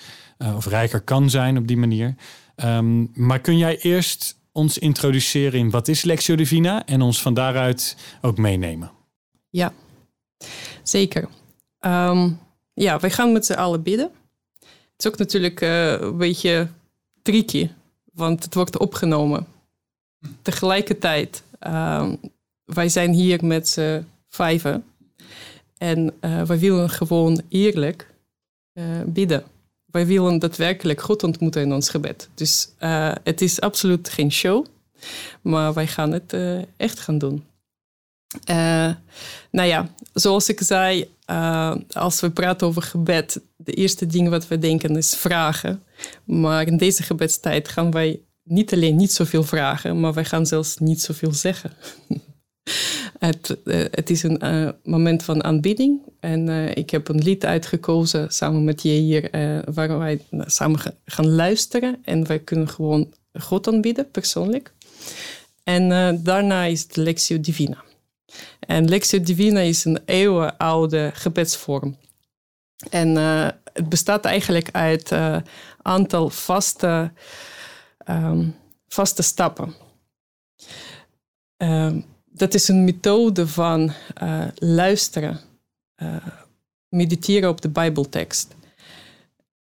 of 0.55 0.67
rijker 0.67 1.01
kan 1.01 1.31
zijn 1.31 1.59
op 1.59 1.67
die 1.67 1.77
manier. 1.77 2.15
Um, 2.65 3.11
maar 3.15 3.41
kun 3.41 3.59
jij 3.59 3.79
eerst 3.79 4.39
ons 4.57 4.79
introduceren 4.79 5.59
in 5.59 5.71
wat 5.71 5.89
is 5.89 6.03
Lectio 6.03 6.37
Divina 6.37 6.87
en 6.87 7.03
ons 7.03 7.23
van 7.23 7.35
daaruit 7.35 7.97
ook 8.21 8.37
meenemen? 8.39 8.91
Ja, 9.51 9.73
zeker. 10.83 11.29
Um, 11.81 12.39
ja, 12.75 12.99
wij 12.99 13.11
gaan 13.11 13.33
met 13.33 13.47
z'n 13.47 13.53
allen 13.53 13.83
bidden. 13.83 14.11
Het 14.61 15.05
is 15.05 15.07
ook 15.07 15.19
natuurlijk 15.19 15.61
een 15.61 16.17
beetje 16.17 16.69
tricky, 17.23 17.71
want 18.13 18.45
het 18.45 18.55
wordt 18.55 18.79
opgenomen 18.79 19.47
tegelijkertijd, 20.43 21.43
uh, 21.67 22.13
wij 22.65 22.89
zijn 22.89 23.13
hier 23.13 23.45
met 23.45 23.69
z'n 23.69 24.05
vijven. 24.29 24.85
En 25.79 26.15
uh, 26.21 26.43
wij 26.43 26.59
willen 26.59 26.91
gewoon 26.91 27.43
eerlijk 27.49 28.15
uh, 28.75 28.85
bidden. 29.07 29.45
Wij 29.97 30.07
willen 30.07 30.39
daadwerkelijk 30.39 31.01
God 31.01 31.23
ontmoeten 31.23 31.63
in 31.63 31.73
ons 31.73 31.89
gebed. 31.89 32.29
Dus 32.35 32.69
uh, 32.81 33.13
het 33.25 33.41
is 33.41 33.61
absoluut 33.61 34.09
geen 34.09 34.33
show, 34.33 34.67
maar 35.43 35.73
wij 35.73 35.87
gaan 35.87 36.13
het 36.13 36.37
echt 36.77 37.01
gaan 37.01 37.19
doen. 37.19 37.45
nou 39.51 39.69
ja, 39.69 39.89
zoals 40.13 40.49
ik 40.49 40.61
zei, 40.61 41.11
als 41.93 42.21
we 42.21 42.31
praten 42.31 42.67
over 42.67 42.83
gebed, 42.83 43.41
de 43.57 43.73
eerste 43.73 44.07
ding 44.07 44.29
wat 44.29 44.49
we 44.49 44.59
denken 44.59 44.97
is 44.97 45.15
vragen. 45.15 45.83
Maar 46.25 46.67
in 46.67 46.77
deze 46.77 47.03
gebedstijd 47.03 47.69
gaan 47.69 47.91
wij 47.91 48.21
niet 48.43 48.73
alleen 48.73 48.97
niet 48.97 49.13
zoveel 49.13 49.45
vragen, 49.45 50.01
maar 50.01 50.13
wij 50.13 50.25
gaan 50.25 50.47
zelfs 50.47 50.77
niet 50.77 51.03
zoveel 51.03 51.33
zeggen. 51.33 51.73
het, 53.19 53.57
uh, 53.65 53.85
het, 53.91 54.11
is 54.11 54.23
een 54.23 54.45
uh, 54.45 54.71
moment 54.85 55.23
van 55.23 55.45
aanbidding. 55.45 56.01
En 56.21 56.49
uh, 56.49 56.71
ik 56.71 56.91
heb 56.91 57.09
een 57.09 57.23
lied 57.23 57.45
uitgekozen 57.45 58.33
samen 58.33 58.65
met 58.65 58.83
je 58.83 58.89
hier, 58.89 59.29
waar 59.75 59.99
wij 59.99 60.25
samen 60.41 60.81
gaan 61.05 61.29
luisteren. 61.29 61.99
En 62.05 62.27
wij 62.27 62.39
kunnen 62.39 62.69
gewoon 62.69 63.15
God 63.33 63.69
aanbieden, 63.69 64.11
persoonlijk. 64.11 64.73
En 65.65 65.89
daarna 66.23 66.65
is 66.65 66.83
het 66.83 66.97
Lectio 66.97 67.41
Divina. 67.41 67.85
En 68.61 68.89
Lectio 68.89 69.21
Divina 69.21 69.61
is 69.61 69.85
een 69.85 69.99
eeuwenoude 70.05 71.11
gebedsvorm. 71.15 71.97
En 72.91 73.17
het 73.73 73.89
bestaat 73.89 74.25
eigenlijk 74.25 74.69
uit 74.73 75.11
een 75.11 75.45
aantal 75.83 76.31
vaste 76.31 77.13
um, 78.11 78.55
vaste 78.89 79.23
stappen. 79.23 79.75
Um, 81.57 82.05
dat 82.37 82.55
is 82.55 82.69
een 82.69 82.85
methode 82.85 83.49
van 83.49 83.93
uh, 84.23 84.45
luisteren, 84.55 85.41
uh, 86.03 86.17
mediteren 86.89 87.49
op 87.49 87.61
de 87.61 87.69
Bijbeltekst, 87.69 88.55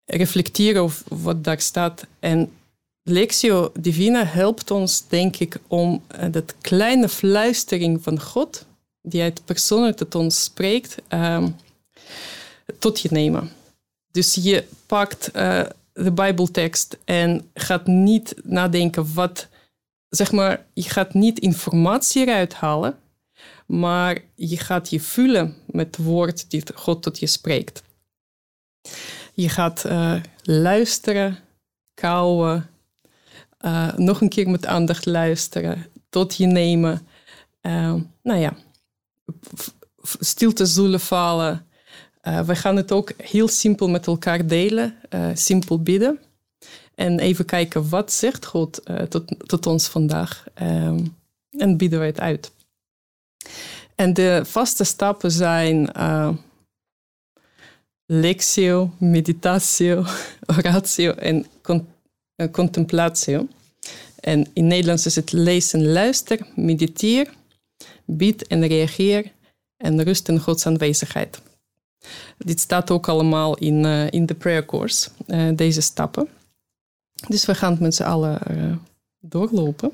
reflecteren 0.05 0.83
op 0.83 0.93
wat 1.09 1.45
daar 1.45 1.61
staat. 1.61 2.07
En 2.19 2.53
Lectio 3.03 3.73
Divina 3.81 4.25
helpt 4.25 4.71
ons, 4.71 5.09
denk 5.09 5.37
ik, 5.37 5.59
om 5.67 6.03
uh, 6.21 6.33
dat 6.33 6.55
kleine 6.61 7.09
fluistering 7.09 8.03
van 8.03 8.21
God, 8.21 8.67
die 9.03 9.23
uit 9.23 9.45
persoonlijk 9.45 9.97
tot 9.97 10.15
ons 10.15 10.45
spreekt, 10.45 10.97
um, 11.09 11.57
tot 12.79 13.01
je 13.01 13.09
nemen. 13.11 13.51
Dus 14.11 14.35
je 14.35 14.65
pakt 14.87 15.31
de 15.93 16.13
Bijbeltekst 16.15 16.99
en 17.05 17.51
gaat 17.55 17.87
niet 17.87 18.35
nadenken 18.43 19.15
wat, 19.15 19.49
zeg 20.17 20.33
maar, 20.33 20.67
je 20.73 20.83
gaat 20.83 21.15
niet 21.15 21.39
informatie 21.39 22.27
eruit 22.27 22.55
halen, 22.55 22.99
maar 23.67 24.19
je 24.35 24.57
gaat 24.57 24.91
je 24.91 25.01
vullen 25.01 25.55
met 25.67 25.87
het 25.87 26.07
woord 26.07 26.51
die 26.51 26.63
God 26.75 27.03
tot 27.03 27.19
je 27.19 27.27
spreekt. 27.27 27.83
Je 29.35 29.49
gaat 29.49 29.85
uh, 29.87 30.21
luisteren, 30.43 31.39
kauwen, 31.95 32.71
uh, 33.61 33.97
nog 33.97 34.21
een 34.21 34.29
keer 34.29 34.51
met 34.51 34.67
aandacht 34.67 35.07
luisteren, 35.07 35.87
tot 36.09 36.37
je 36.37 36.47
nemen. 36.47 37.07
Uh, 37.63 37.95
nou 38.23 38.41
ja, 38.41 38.57
stilte 40.03 40.67
zullen 40.67 41.01
vallen, 41.01 41.67
we 42.47 42.57
gaan 42.57 42.77
het 42.77 42.93
ook 42.93 43.13
heel 43.17 43.49
simpel 43.49 43.89
met 43.89 44.07
elkaar 44.07 44.47
delen, 44.47 44.95
simpel 45.35 45.83
bidden. 45.83 46.21
En 46.97 47.19
even 47.19 47.45
kijken 47.45 47.89
wat 47.89 48.13
zegt 48.13 48.47
God 48.47 48.81
uh, 48.85 48.97
tot, 48.97 49.49
tot 49.49 49.67
ons 49.67 49.89
vandaag. 49.89 50.45
Um, 50.63 51.17
en 51.51 51.77
bieden 51.77 52.01
we 52.01 52.07
het 52.07 52.21
uit. 52.21 52.53
En 53.95 54.15
de 54.15 54.41
vaste 54.45 54.85
stappen 54.85 55.31
zijn 55.31 55.91
lectio, 58.07 58.91
meditatio, 58.99 60.05
oratio 60.57 61.11
en 61.13 61.47
con 61.63 61.89
contemplatio. 62.53 63.47
En 64.21 64.47
in 64.53 64.67
Nederlands 64.67 65.07
is 65.07 65.17
het 65.17 65.33
lezen, 65.33 65.87
luister, 65.87 66.47
mediteer, 66.55 67.33
bid 68.05 68.47
en 68.47 68.67
reageer 68.67 69.33
en 69.77 70.03
rust 70.03 70.29
in 70.29 70.41
Gods 70.41 70.67
aanwezigheid. 70.67 71.41
Dit 72.39 72.61
staat 72.61 72.91
ook 72.91 73.09
allemaal 73.09 73.57
in, 73.57 73.85
uh, 73.85 74.11
in 74.11 74.27
de 74.27 74.35
prayer 74.35 74.65
course, 74.65 75.09
uh, 75.27 75.49
deze 75.57 75.81
stappen. 75.81 76.29
Dus 77.29 77.45
we 77.45 77.55
gaan 77.55 77.71
het 77.71 77.81
met 77.81 77.95
z'n 77.95 78.03
allen 78.03 78.41
uh, 78.51 78.77
doorlopen. 79.21 79.93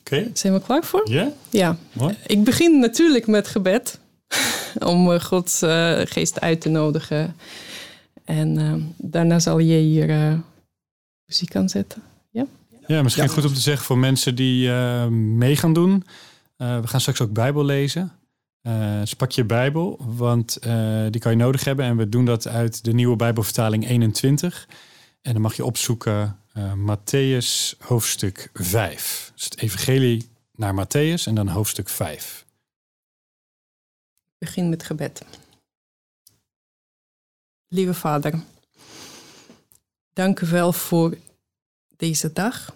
Oké. 0.00 0.16
Okay. 0.16 0.30
Zijn 0.34 0.52
we 0.52 0.60
klaar 0.60 0.84
voor? 0.84 1.10
Yeah. 1.10 1.28
Ja. 1.50 1.76
Mooi. 1.92 2.16
Ik 2.26 2.44
begin 2.44 2.78
natuurlijk 2.78 3.26
met 3.26 3.48
gebed. 3.48 3.98
om 4.84 5.20
Gods 5.20 5.58
geest 6.04 6.40
uit 6.40 6.60
te 6.60 6.68
nodigen. 6.68 7.36
En 8.24 8.94
daarna 8.96 9.38
zal 9.38 9.58
je 9.58 9.78
hier 9.78 10.40
muziek 11.26 11.56
aanzetten. 11.56 12.02
Ja, 12.30 12.46
ja 12.86 13.02
misschien 13.02 13.24
ja. 13.24 13.30
goed 13.30 13.44
om 13.44 13.54
te 13.54 13.60
zeggen 13.60 13.86
voor 13.86 13.98
mensen 13.98 14.34
die 14.34 14.70
mee 15.10 15.56
gaan 15.56 15.72
doen. 15.72 16.04
we 16.56 16.82
gaan 16.84 17.00
straks 17.00 17.20
ook 17.20 17.32
Bijbel 17.32 17.64
lezen. 17.64 18.12
Uh, 18.66 19.00
dus 19.00 19.14
pak 19.14 19.30
je 19.30 19.44
Bijbel, 19.44 19.98
want 20.16 20.58
uh, 20.66 21.04
die 21.10 21.20
kan 21.20 21.32
je 21.32 21.38
nodig 21.38 21.64
hebben. 21.64 21.84
En 21.84 21.96
we 21.96 22.08
doen 22.08 22.24
dat 22.24 22.48
uit 22.48 22.84
de 22.84 22.92
nieuwe 22.92 23.16
Bijbelvertaling 23.16 23.88
21. 23.88 24.68
En 25.24 25.32
dan 25.32 25.42
mag 25.42 25.56
je 25.56 25.64
opzoeken 25.64 26.40
uh, 26.56 26.72
Matthäus 26.74 27.78
hoofdstuk 27.78 28.50
5. 28.52 29.32
Dus 29.34 29.44
het 29.44 29.58
evangelie 29.58 30.30
naar 30.54 30.86
Matthäus 30.86 31.24
en 31.24 31.34
dan 31.34 31.48
hoofdstuk 31.48 31.88
5. 31.88 32.46
Begin 34.38 34.68
met 34.68 34.82
gebed. 34.82 35.24
Lieve 37.68 37.94
Vader, 37.94 38.42
dank 40.12 40.40
u 40.40 40.46
wel 40.46 40.72
voor 40.72 41.18
deze 41.96 42.32
dag. 42.32 42.74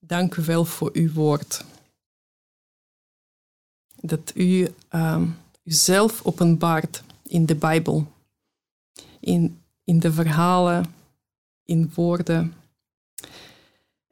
Dank 0.00 0.34
u 0.36 0.42
wel 0.44 0.64
voor 0.64 0.90
uw 0.92 1.12
woord 1.12 1.64
dat 3.94 4.32
u 4.34 4.68
um, 4.90 5.36
uzelf 5.62 6.24
openbaart 6.24 7.02
in 7.22 7.46
de 7.46 7.54
Bijbel. 7.54 8.12
in, 9.20 9.62
in 9.84 9.98
de 9.98 10.12
verhalen, 10.12 10.94
in 11.64 11.92
woorden. 11.94 12.54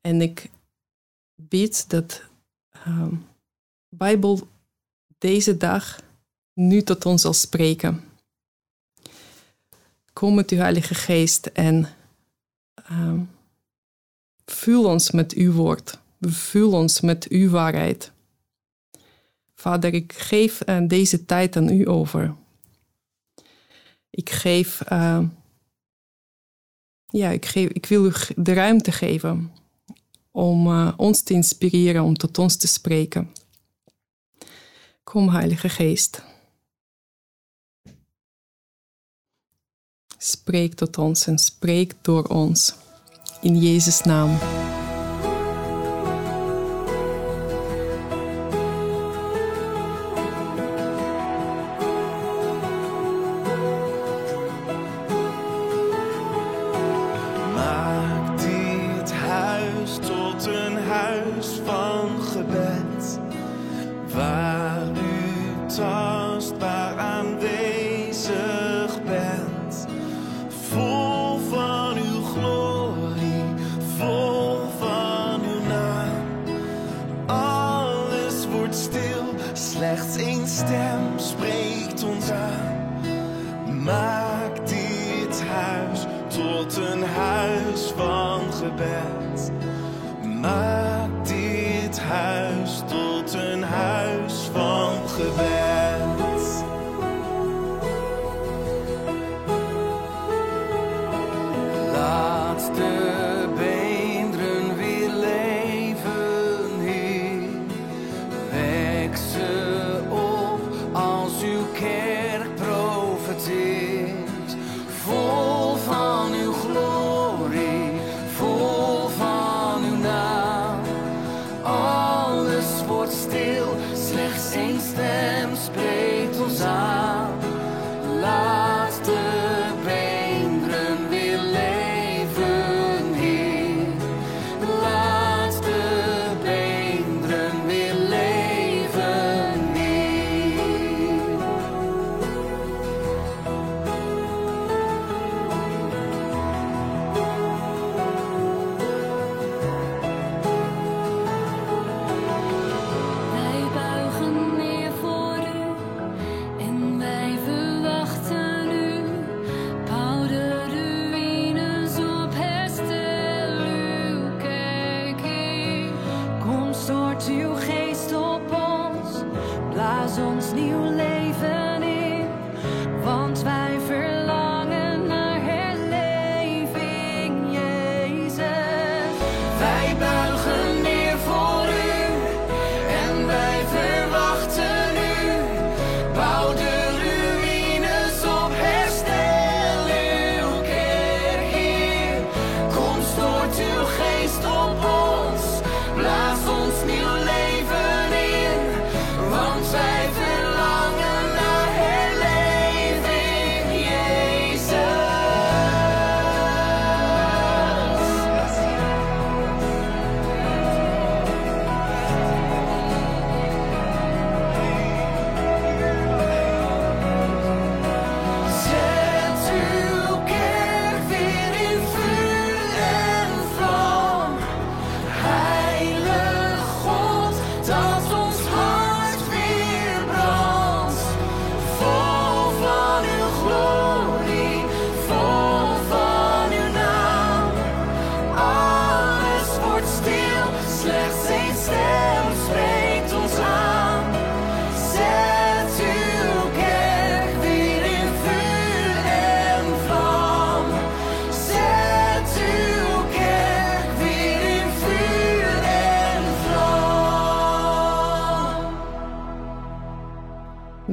En 0.01 0.21
ik 0.21 0.51
bid 1.35 1.91
dat 1.91 2.23
uh, 2.87 3.13
Bijbel 3.89 4.49
deze 5.19 5.57
dag 5.57 6.01
nu 6.53 6.83
tot 6.83 7.07
ons 7.07 7.23
zal 7.23 7.33
spreken. 7.33 8.05
Kom 10.13 10.35
met 10.35 10.51
uw 10.51 10.59
Heilige 10.59 10.95
Geest 10.95 11.47
en 11.47 11.89
uh, 12.91 13.21
vul 14.45 14.85
ons 14.85 15.11
met 15.11 15.33
uw 15.33 15.53
woord. 15.53 15.99
Vul 16.21 16.73
ons 16.73 17.01
met 17.01 17.29
uw 17.29 17.51
waarheid. 17.51 18.13
Vader, 19.55 19.95
ik 19.95 20.13
geef 20.13 20.69
uh, 20.69 20.89
deze 20.89 21.25
tijd 21.25 21.57
aan 21.57 21.69
u 21.69 21.89
over. 21.89 22.35
Ik 24.11 24.31
geef, 24.31 24.91
uh, 24.93 25.25
ja, 27.13 27.31
ik, 27.31 27.47
geef, 27.47 27.69
ik 27.69 27.87
wil 27.87 28.05
u 28.05 28.13
de 28.37 28.53
ruimte 28.53 28.93
geven 28.93 29.53
om 30.31 30.67
uh, 30.67 30.93
ons 30.97 31.23
te 31.23 31.33
inspireren, 31.33 32.03
om 32.03 32.17
tot 32.17 32.39
ons 32.39 32.57
te 32.57 32.67
spreken. 32.67 33.31
Kom, 35.05 35.29
Heilige 35.29 35.69
Geest. 35.69 36.23
Spreek 40.19 40.75
tot 40.75 40.99
ons 40.99 41.27
en 41.27 41.39
spreek 41.39 41.95
door 42.03 42.25
ons. 42.25 42.75
In 43.41 43.59
Jezus' 43.59 44.03
naam. 44.03 44.62
Stil, 78.73 79.25
slechts 79.53 80.17
één 80.17 80.47
stem 80.47 81.19
spreekt 81.19 82.05
ons 82.05 82.31
aan. 82.31 83.03
Maak 83.85 84.67
dit 84.67 85.43
huis 85.43 86.07
tot 86.29 86.77
een 86.77 87.03
huis 87.03 87.93
van 87.97 88.53
gebed. 88.53 89.53
Maak 90.41 91.27
dit 91.27 92.01
huis 92.01 92.83
tot 92.87 93.35
een 93.35 93.63
huis 93.63 94.51
van 94.53 95.09
gebed. 95.09 95.62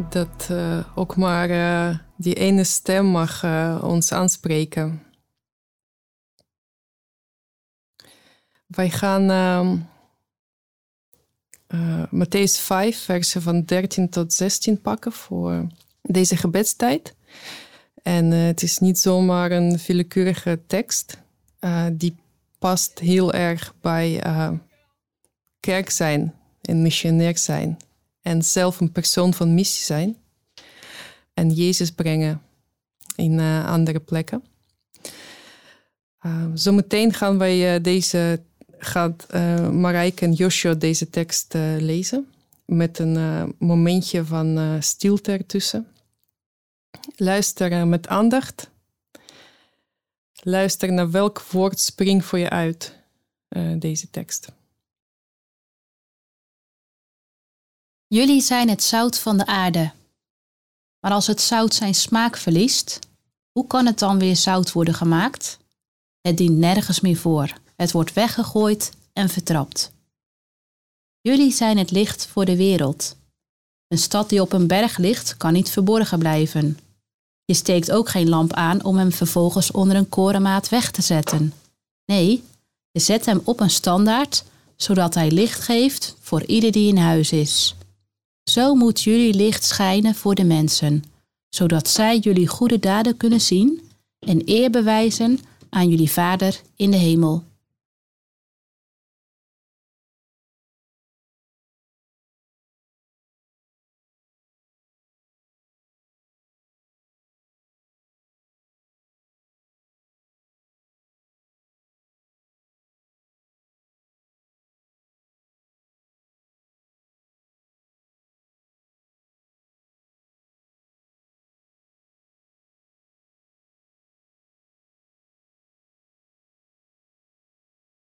Dat 0.10 0.48
eh, 0.50 0.80
ook 0.95 1.15
maar 1.15 1.50
eh, 1.50 1.98
die 2.15 2.34
ene 2.34 2.63
stem 2.63 3.06
mag 3.06 3.43
eh, 3.43 3.80
ons 3.84 4.12
aanspreken. 4.12 5.04
Wij 8.67 8.89
gaan 8.89 9.30
ehm, 9.30 9.78
eh, 11.67 12.04
Matthäus 12.04 12.62
5, 12.62 13.00
versen 13.04 13.41
van 13.41 13.63
13 13.63 14.10
tot 14.10 14.34
16 14.34 14.82
pakken 14.82 15.12
voor 15.12 15.67
deze 16.02 16.38
gebedstijd. 16.38 17.15
En 18.04 18.32
het 18.32 18.62
is 18.62 18.80
niet 18.80 19.00
zomaar 19.00 19.52
een 19.52 19.80
willekeurige 19.88 20.60
tekst. 20.67 21.17
Die 21.91 22.15
past 22.60 23.00
heel 23.00 23.34
erg 23.34 23.74
bij 23.82 24.22
kerk 25.60 25.89
zijn 25.89 26.34
en 26.62 26.82
missionair 26.82 27.38
zijn. 27.38 27.78
En 28.30 28.42
zelf 28.44 28.80
een 28.80 28.92
persoon 28.92 29.34
van 29.34 29.54
missie 29.54 29.86
zijn. 29.86 30.18
En 31.34 31.52
Jezus 31.52 31.92
brengen 31.92 32.42
in 33.15 33.39
eh, 33.39 33.65
andere 33.65 34.00
plekken. 34.00 34.44
Uh, 36.26 36.46
zometeen 36.54 37.13
gaan 37.13 37.38
wij 37.38 37.76
uh, 37.76 37.84
deze, 37.84 38.42
gaat 38.78 39.28
uh, 39.34 39.70
Marijke 39.70 40.26
en 40.26 40.34
Joshua 40.34 40.74
deze 40.74 41.10
tekst 41.10 41.54
lezen. 41.78 42.28
Met 42.65 43.00
een 43.00 43.56
momentje 43.60 44.26
van 44.26 44.78
stilte 44.84 45.32
ertussen. 45.32 45.88
Luister 47.15 47.88
met 47.88 48.08
aandacht. 48.08 48.70
Luister 50.34 50.94
naar 50.94 51.12
welk 51.12 51.42
woord 51.42 51.80
springt 51.80 52.26
voor 52.26 52.39
je 52.39 52.50
uit 52.50 52.96
deze 53.80 54.10
tekst. 54.10 54.59
Jullie 58.12 58.41
zijn 58.41 58.69
het 58.69 58.84
zout 58.84 59.19
van 59.19 59.38
de 59.38 59.45
aarde. 59.45 59.91
Maar 61.00 61.12
als 61.12 61.28
het 61.28 61.41
zout 61.41 61.74
zijn 61.74 61.95
smaak 61.95 62.38
verliest, 62.38 63.00
hoe 63.52 63.67
kan 63.67 63.86
het 63.86 64.00
dan 64.00 64.19
weer 64.19 64.36
zout 64.36 64.72
worden 64.72 64.93
gemaakt? 64.93 65.60
Het 66.22 66.38
dient 66.38 66.58
nergens 66.58 67.00
meer 67.00 67.17
voor. 67.17 67.54
Het 67.76 67.91
wordt 67.91 68.13
weggegooid 68.13 68.91
en 69.13 69.30
vertrapt. 69.30 69.91
Jullie 71.22 71.52
zijn 71.52 71.78
het 71.78 71.91
licht 71.91 72.26
voor 72.26 72.45
de 72.45 72.56
wereld. 72.56 73.15
Een 73.88 73.98
stad 73.98 74.30
die 74.30 74.41
op 74.41 74.54
een 74.54 74.67
berg 74.67 74.98
ligt, 74.98 75.38
kan 75.38 75.54
niet 75.54 75.69
verborgen 75.69 76.19
blijven. 76.19 76.78
Je 77.45 77.54
steekt 77.54 77.91
ook 77.91 78.10
geen 78.10 78.30
lamp 78.30 78.54
aan 78.54 78.84
om 78.84 78.98
hem 78.98 79.12
vervolgens 79.12 79.72
onder 79.72 79.98
een 79.98 80.10
korenmaat 80.10 80.69
weg 80.69 80.91
te 80.91 81.02
zetten. 81.02 81.54
Nee, 82.06 82.43
je 82.91 83.00
zet 83.00 83.26
hem 83.26 83.41
op 83.43 83.60
een 83.60 83.69
standaard, 83.69 84.43
zodat 84.76 85.13
hij 85.13 85.32
licht 85.32 85.60
geeft 85.60 86.15
voor 86.19 86.43
ieder 86.43 86.72
die 86.72 86.88
in 86.88 86.98
huis 86.98 87.32
is. 87.32 87.76
Zo 88.50 88.76
moet 88.76 89.02
jullie 89.02 89.34
licht 89.34 89.64
schijnen 89.64 90.16
voor 90.16 90.36
de 90.36 90.44
mensen, 90.44 91.04
zodat 91.50 91.88
zij 91.88 92.18
jullie 92.18 92.48
goede 92.48 92.80
daden 92.80 93.18
kunnen 93.18 93.42
zien 93.42 93.82
en 94.20 94.42
eer 94.46 94.70
bewijzen 94.70 95.40
aan 95.70 95.90
jullie 95.90 96.12
Vader 96.12 96.62
in 96.76 96.92
de 96.92 96.98
hemel. 96.98 97.44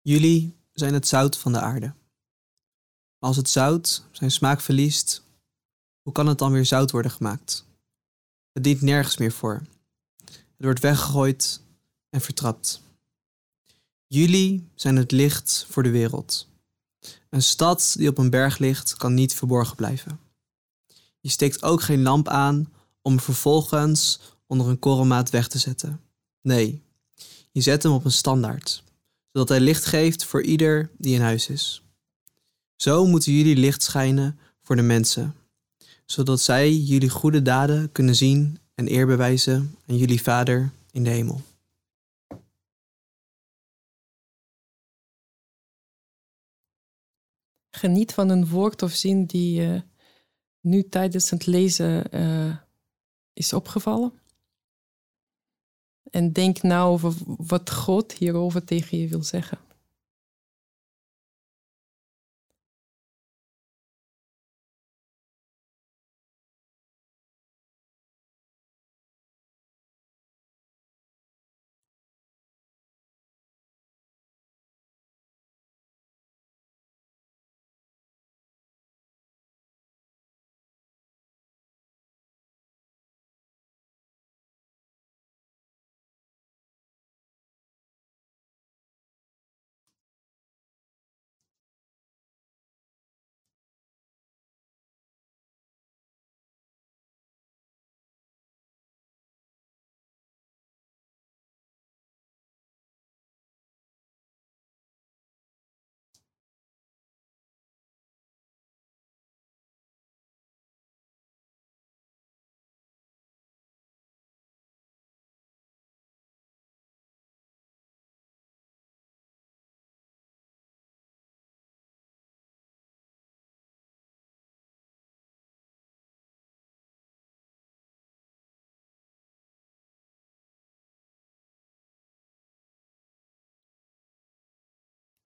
Jullie 0.08 0.56
zijn 0.72 0.94
het 0.94 1.08
zout 1.08 1.38
van 1.38 1.52
de 1.52 1.60
aarde. 1.60 1.92
Als 3.18 3.36
het 3.36 3.48
zout 3.48 4.04
zijn 4.12 4.30
smaak 4.30 4.60
verliest, 4.60 5.22
hoe 6.02 6.12
kan 6.12 6.26
het 6.26 6.38
dan 6.38 6.52
weer 6.52 6.66
zout 6.66 6.90
worden 6.90 7.10
gemaakt? 7.10 7.64
Het 8.52 8.64
dient 8.64 8.80
nergens 8.80 9.16
meer 9.16 9.32
voor. 9.32 9.62
Het 10.24 10.40
wordt 10.58 10.80
weggegooid 10.80 11.60
en 12.10 12.20
vertrapt. 12.20 12.82
Jullie 14.06 14.68
zijn 14.74 14.96
het 14.96 15.10
licht 15.10 15.66
voor 15.68 15.82
de 15.82 15.90
wereld. 15.90 16.48
Een 17.30 17.42
stad 17.42 17.94
die 17.98 18.08
op 18.08 18.18
een 18.18 18.30
berg 18.30 18.58
ligt, 18.58 18.96
kan 18.96 19.14
niet 19.14 19.34
verborgen 19.34 19.76
blijven. 19.76 20.20
Je 21.20 21.28
steekt 21.28 21.62
ook 21.62 21.82
geen 21.82 22.02
lamp 22.02 22.28
aan 22.28 22.72
om 23.02 23.20
vervolgens 23.20 24.20
onder 24.46 24.68
een 24.68 24.78
korrelmaat 24.78 25.30
weg 25.30 25.48
te 25.48 25.58
zetten. 25.58 26.00
Nee, 26.40 26.82
je 27.52 27.60
zet 27.60 27.82
hem 27.82 27.92
op 27.92 28.04
een 28.04 28.12
standaard 28.12 28.86
zodat 29.32 29.48
hij 29.48 29.60
licht 29.60 29.84
geeft 29.84 30.24
voor 30.24 30.42
ieder 30.42 30.90
die 30.98 31.14
in 31.14 31.20
huis 31.20 31.48
is. 31.48 31.82
Zo 32.76 33.06
moeten 33.06 33.32
jullie 33.32 33.56
licht 33.56 33.82
schijnen 33.82 34.38
voor 34.62 34.76
de 34.76 34.82
mensen, 34.82 35.34
zodat 36.04 36.40
zij 36.40 36.72
jullie 36.72 37.08
goede 37.08 37.42
daden 37.42 37.92
kunnen 37.92 38.14
zien 38.14 38.58
en 38.74 38.92
eer 38.92 39.06
bewijzen 39.06 39.76
aan 39.86 39.96
jullie 39.96 40.22
Vader 40.22 40.70
in 40.90 41.04
de 41.04 41.10
hemel. 41.10 41.40
Geniet 47.70 48.14
van 48.14 48.28
een 48.28 48.48
woord 48.48 48.82
of 48.82 48.92
zin 48.92 49.24
die 49.24 49.60
uh, 49.60 49.80
nu 50.60 50.88
tijdens 50.88 51.30
het 51.30 51.46
lezen 51.46 52.16
uh, 52.16 52.56
is 53.32 53.52
opgevallen. 53.52 54.12
En 56.10 56.32
denk 56.32 56.62
nou 56.62 56.92
over 56.92 57.12
wat 57.26 57.70
God 57.70 58.12
hierover 58.12 58.64
tegen 58.64 58.98
je 58.98 59.08
wil 59.08 59.22
zeggen. 59.22 59.58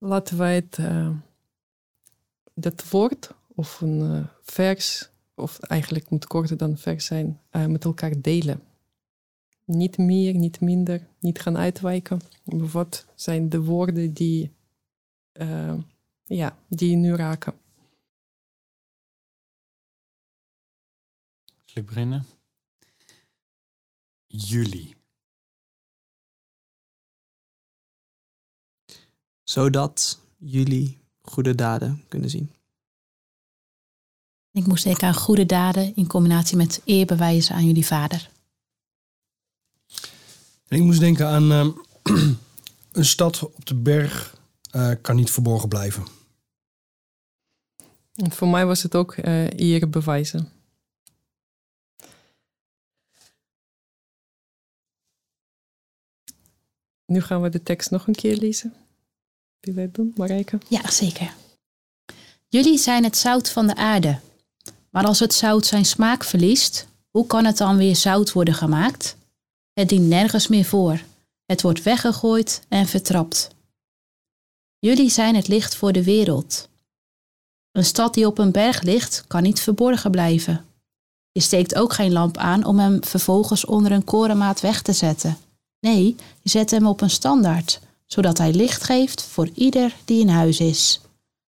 Laten 0.02 0.38
wij 0.38 0.54
het, 0.54 0.78
dat 2.54 2.90
woord 2.90 3.34
of 3.54 3.80
een 3.80 4.00
uh, 4.00 4.26
vers, 4.42 5.10
of 5.34 5.58
eigenlijk 5.58 6.10
moet 6.10 6.26
korter 6.26 6.56
dan 6.56 6.78
vers 6.78 7.06
zijn, 7.06 7.40
uh, 7.52 7.66
met 7.66 7.84
elkaar 7.84 8.20
delen. 8.20 8.62
Niet 9.64 9.98
meer, 9.98 10.34
niet 10.34 10.60
minder, 10.60 11.06
niet 11.18 11.40
gaan 11.40 11.56
uitwijken. 11.56 12.20
Wat 12.44 13.06
zijn 13.14 13.48
de 13.48 13.60
woorden 13.60 14.12
die, 14.12 14.52
ja, 16.24 16.58
die 16.68 16.96
nu 16.96 17.14
raken? 17.14 17.54
Zal 21.64 21.82
ik? 21.82 22.22
Jullie. 24.26 25.01
Zodat 29.52 30.20
jullie 30.38 30.98
goede 31.20 31.54
daden 31.54 32.04
kunnen 32.08 32.30
zien. 32.30 32.52
Ik 34.50 34.66
moest 34.66 34.84
denken 34.84 35.06
aan 35.06 35.14
goede 35.14 35.46
daden 35.46 35.96
in 35.96 36.06
combinatie 36.06 36.56
met 36.56 36.80
eerbewijzen 36.84 37.54
aan 37.54 37.66
jullie 37.66 37.86
vader. 37.86 38.30
En 40.68 40.78
ik 40.78 40.82
moest 40.82 41.00
denken 41.00 41.26
aan 41.26 41.52
uh, 41.52 41.68
een 42.92 43.04
stad 43.04 43.42
op 43.42 43.66
de 43.66 43.74
berg 43.74 44.36
uh, 44.76 44.92
kan 45.00 45.16
niet 45.16 45.30
verborgen 45.30 45.68
blijven. 45.68 46.04
En 48.14 48.32
voor 48.32 48.48
mij 48.48 48.66
was 48.66 48.82
het 48.82 48.94
ook 48.94 49.16
uh, 49.16 49.50
eerbewijzen. 49.50 50.48
Nu 57.06 57.20
gaan 57.20 57.42
we 57.42 57.48
de 57.48 57.62
tekst 57.62 57.90
nog 57.90 58.06
een 58.06 58.14
keer 58.14 58.36
lezen. 58.36 58.81
Wie 59.62 59.74
wij 59.74 59.88
doen, 59.92 60.12
Marijke? 60.16 60.58
Ja, 60.68 60.90
zeker. 60.90 61.34
Jullie 62.48 62.78
zijn 62.78 63.04
het 63.04 63.16
zout 63.16 63.50
van 63.50 63.66
de 63.66 63.74
aarde. 63.74 64.18
Maar 64.90 65.04
als 65.04 65.18
het 65.18 65.34
zout 65.34 65.66
zijn 65.66 65.84
smaak 65.84 66.24
verliest, 66.24 66.86
hoe 67.10 67.26
kan 67.26 67.44
het 67.44 67.56
dan 67.56 67.76
weer 67.76 67.96
zout 67.96 68.32
worden 68.32 68.54
gemaakt? 68.54 69.16
Het 69.72 69.88
dient 69.88 70.08
nergens 70.08 70.48
meer 70.48 70.64
voor. 70.64 71.00
Het 71.46 71.62
wordt 71.62 71.82
weggegooid 71.82 72.62
en 72.68 72.86
vertrapt. 72.86 73.48
Jullie 74.78 75.10
zijn 75.10 75.34
het 75.34 75.48
licht 75.48 75.74
voor 75.76 75.92
de 75.92 76.04
wereld. 76.04 76.68
Een 77.72 77.84
stad 77.84 78.14
die 78.14 78.26
op 78.26 78.38
een 78.38 78.52
berg 78.52 78.82
ligt, 78.82 79.24
kan 79.26 79.42
niet 79.42 79.60
verborgen 79.60 80.10
blijven. 80.10 80.64
Je 81.32 81.40
steekt 81.40 81.74
ook 81.74 81.92
geen 81.92 82.12
lamp 82.12 82.36
aan 82.36 82.64
om 82.64 82.78
hem 82.78 83.04
vervolgens 83.04 83.64
onder 83.64 83.92
een 83.92 84.04
korenmaat 84.04 84.60
weg 84.60 84.82
te 84.82 84.92
zetten. 84.92 85.36
Nee, 85.80 86.16
je 86.42 86.50
zet 86.50 86.70
hem 86.70 86.86
op 86.86 87.00
een 87.00 87.10
standaard, 87.10 87.80
zodat 88.12 88.38
hij 88.38 88.52
licht 88.52 88.82
geeft 88.82 89.22
voor 89.22 89.48
ieder 89.54 89.96
die 90.04 90.20
in 90.20 90.28
huis 90.28 90.60
is. 90.60 91.00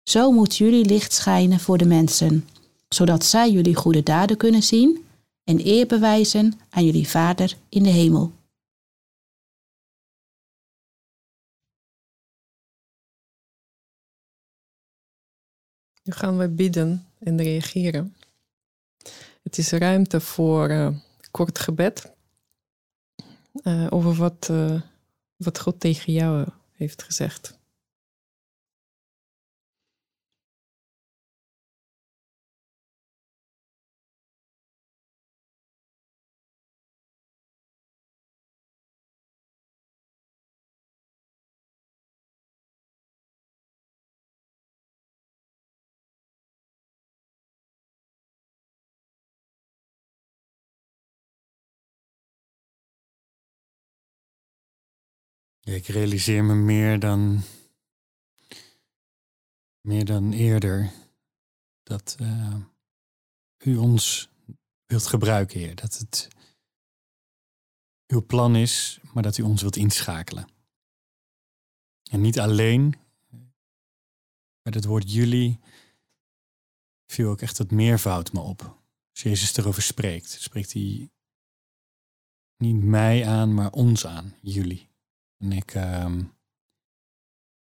Zo 0.04 0.32
moet 0.32 0.56
jullie 0.56 0.86
licht 0.86 1.13
schijnen 1.13 1.60
voor 1.60 1.78
de 1.78 1.86
mensen, 1.86 2.48
zodat 2.89 3.26
zij 3.26 3.52
jullie 3.52 3.76
goede 3.76 4.04
daden 4.04 4.38
kunnen 4.38 4.63
zien 4.63 5.06
en 5.43 5.67
eer 5.67 5.88
bewijzen 5.88 6.60
aan 6.69 6.86
jullie 6.86 7.08
Vader 7.08 7.58
in 7.69 7.84
de 7.84 7.89
hemel. 7.89 8.32
Nu 16.04 16.13
gaan 16.13 16.38
we 16.38 16.48
bidden 16.50 17.08
en 17.19 17.41
reageren. 17.41 18.15
Het 19.43 19.58
is 19.58 19.72
ruimte 19.72 20.19
voor 20.19 20.69
uh, 20.69 20.89
kort 21.32 21.60
gebed 21.60 22.12
uh, 23.63 23.88
over 23.89 24.13
wat, 24.13 24.48
uh, 24.52 24.82
wat 25.39 25.60
God 25.60 25.80
tegen 25.80 26.13
jou 26.13 26.47
heeft 26.73 27.04
gezegd. 27.04 27.59
Ik 55.69 55.88
realiseer 55.88 56.43
me 56.43 56.53
meer 56.53 56.99
dan, 56.99 57.41
meer 59.82 60.05
dan 60.05 60.32
eerder 60.32 60.91
dat 61.84 62.15
uh, 62.21 62.55
u 63.58 63.77
ons 63.77 64.29
wilt 64.86 65.08
gebruiken, 65.08 65.60
Heer. 65.60 65.75
Dat 65.75 65.97
het 65.97 66.27
uw 68.08 68.25
plan 68.25 68.55
is, 68.55 68.99
maar 69.13 69.23
dat 69.23 69.38
u 69.38 69.43
ons 69.43 69.62
wilt 69.62 69.75
inschakelen. 69.75 70.47
En 72.12 72.21
niet 72.21 72.39
alleen, 72.39 72.95
met 74.62 74.73
het 74.73 74.86
woord 74.86 75.12
jullie 75.12 75.60
viel 77.05 77.29
ook 77.29 77.41
echt 77.41 77.58
het 77.58 77.71
meervoud 77.71 78.34
me 78.34 78.39
op. 78.39 78.62
Als 79.12 79.21
Jezus 79.21 79.58
erover 79.58 79.82
spreekt, 79.82 80.29
spreekt 80.29 80.73
hij 80.73 81.10
niet 82.58 82.84
mij 82.84 83.27
aan, 83.27 83.53
maar 83.53 83.71
ons 83.71 84.05
aan, 84.05 84.36
jullie. 84.41 84.88
En 85.39 85.52
ik 85.52 85.75
uh, 85.75 86.15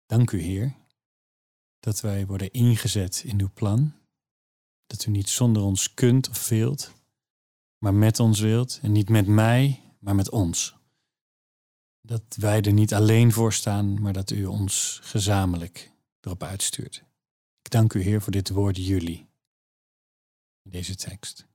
dank 0.05 0.31
u, 0.31 0.41
Heer, 0.41 0.75
dat 1.79 2.01
wij 2.01 2.25
worden 2.25 2.51
ingezet 2.51 3.23
in 3.25 3.39
uw 3.39 3.49
plan. 3.53 3.93
Dat 4.85 5.05
u 5.05 5.11
niet 5.11 5.29
zonder 5.29 5.63
ons 5.63 5.93
kunt 5.93 6.29
of 6.29 6.49
wilt, 6.49 6.93
maar 7.77 7.93
met 7.93 8.19
ons 8.19 8.39
wilt. 8.39 8.79
En 8.81 8.91
niet 8.91 9.09
met 9.09 9.27
mij, 9.27 9.81
maar 9.99 10.15
met 10.15 10.29
ons. 10.29 10.75
Dat 12.01 12.35
wij 12.39 12.61
er 12.61 12.73
niet 12.73 12.93
alleen 12.93 13.31
voor 13.31 13.53
staan, 13.53 14.01
maar 14.01 14.13
dat 14.13 14.31
u 14.31 14.45
ons 14.45 14.99
gezamenlijk 15.03 15.91
erop 16.21 16.43
uitstuurt. 16.43 17.03
Ik 17.61 17.71
dank 17.71 17.93
u, 17.93 18.01
Heer, 18.01 18.21
voor 18.21 18.31
dit 18.31 18.49
woord 18.49 18.77
jullie 18.77 19.27
in 20.61 20.71
deze 20.71 20.95
tekst. 20.95 21.47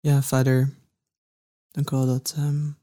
Ja, 0.00 0.22
vader, 0.22 0.74
dank 1.70 1.90
u 1.90 1.96
wel 1.96 2.06
dat 2.06 2.34
um, 2.38 2.76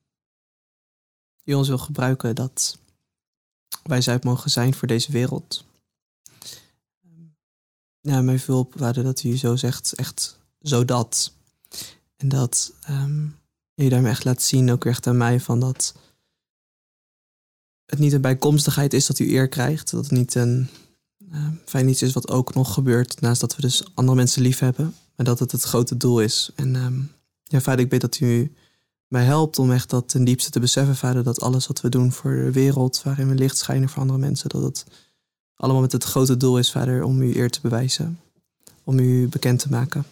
u 1.44 1.54
ons 1.54 1.68
wil 1.68 1.78
gebruiken, 1.78 2.36
dat 2.36 2.78
wij 3.84 4.02
zuid 4.02 4.24
mogen 4.24 4.52
zijn 4.52 4.74
voor 4.74 4.88
deze 4.88 5.12
wereld. 5.12 5.66
Ja, 8.02 8.22
mij 8.22 8.40
veel 8.40 8.60
op, 8.60 8.78
dat 8.78 9.24
u 9.24 9.38
zo 9.38 9.56
zegt, 9.56 9.94
echt 9.94 10.40
zo 10.62 10.86
dat. 10.86 11.34
En 12.16 12.30
dat 12.30 12.74
um, 12.90 13.40
je 13.74 13.90
daarmee 13.90 14.12
echt 14.12 14.24
laat 14.24 14.42
zien, 14.42 14.72
ook 14.72 14.86
echt 14.86 15.08
aan 15.08 15.18
mij, 15.18 15.40
van 15.40 15.60
dat 15.60 15.96
het 17.86 18.00
niet 18.00 18.14
een 18.14 18.22
bijkomstigheid 18.22 18.94
is 18.94 19.06
dat 19.06 19.20
u 19.20 19.34
eer 19.34 19.48
krijgt. 19.48 19.92
Dat 19.92 20.04
het 20.04 20.12
niet 20.12 20.36
een 20.36 20.70
fijn 21.66 21.90
iets 21.90 22.02
is 22.02 22.14
wat 22.14 22.30
ook 22.30 22.54
nog 22.54 22.74
gebeurt, 22.74 23.22
naast 23.22 23.42
dat 23.42 23.56
we 23.56 23.62
dus 23.62 23.96
andere 23.96 24.18
mensen 24.18 24.42
lief 24.42 24.60
hebben. 24.60 24.96
Maar 25.18 25.26
dat 25.26 25.40
het 25.40 25.52
het 25.52 25.64
grote 25.64 25.98
doel 25.98 26.22
is. 26.22 26.52
En 26.56 26.76
um, 26.76 27.12
ja, 27.44 27.62
vader, 27.62 27.80
ik 27.80 27.90
bid 27.90 28.02
dat 28.02 28.20
u 28.20 28.56
mij 29.08 29.24
helpt 29.24 29.60
om 29.60 29.72
echt 29.72 29.90
dat 29.90 30.10
ten 30.10 30.24
diepste 30.24 30.50
te 30.50 30.60
beseffen, 30.60 30.96
vader, 30.96 31.24
dat 31.24 31.42
alles 31.42 31.68
wat 31.68 31.82
we 31.82 31.90
doen 31.90 32.12
voor 32.12 32.36
de 32.36 32.52
wereld, 32.52 33.02
waarin 33.04 33.30
we 33.30 33.36
licht 33.36 33.58
schijnen 33.58 33.90
voor 33.90 34.02
andere 34.02 34.20
mensen, 34.20 34.50
dat 34.50 34.62
het 34.62 34.86
allemaal 35.56 35.82
met 35.82 35.92
het 35.92 36.04
grote 36.04 36.38
doel 36.38 36.58
is, 36.58 36.72
vader, 36.72 37.04
om 37.04 37.22
u 37.22 37.36
eer 37.36 37.50
te 37.50 37.62
bewijzen. 37.62 38.20
Om 38.84 39.00
u 39.00 39.28
bekend 39.28 39.60
te 39.60 39.70
maken. 39.70 40.06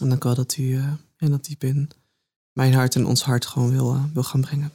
En 0.00 0.08
dank 0.08 0.24
u 0.24 0.26
wel 0.26 0.36
dat 0.36 0.56
u 0.56 0.62
uh, 0.62 0.92
en 1.16 1.30
dat 1.30 1.44
diep 1.44 1.64
in 1.64 1.90
mijn 2.52 2.74
hart 2.74 2.94
en 2.94 3.06
ons 3.06 3.22
hart 3.22 3.46
gewoon 3.46 3.70
wil, 3.70 3.94
uh, 3.94 4.04
wil 4.12 4.22
gaan 4.22 4.40
brengen. 4.40 4.72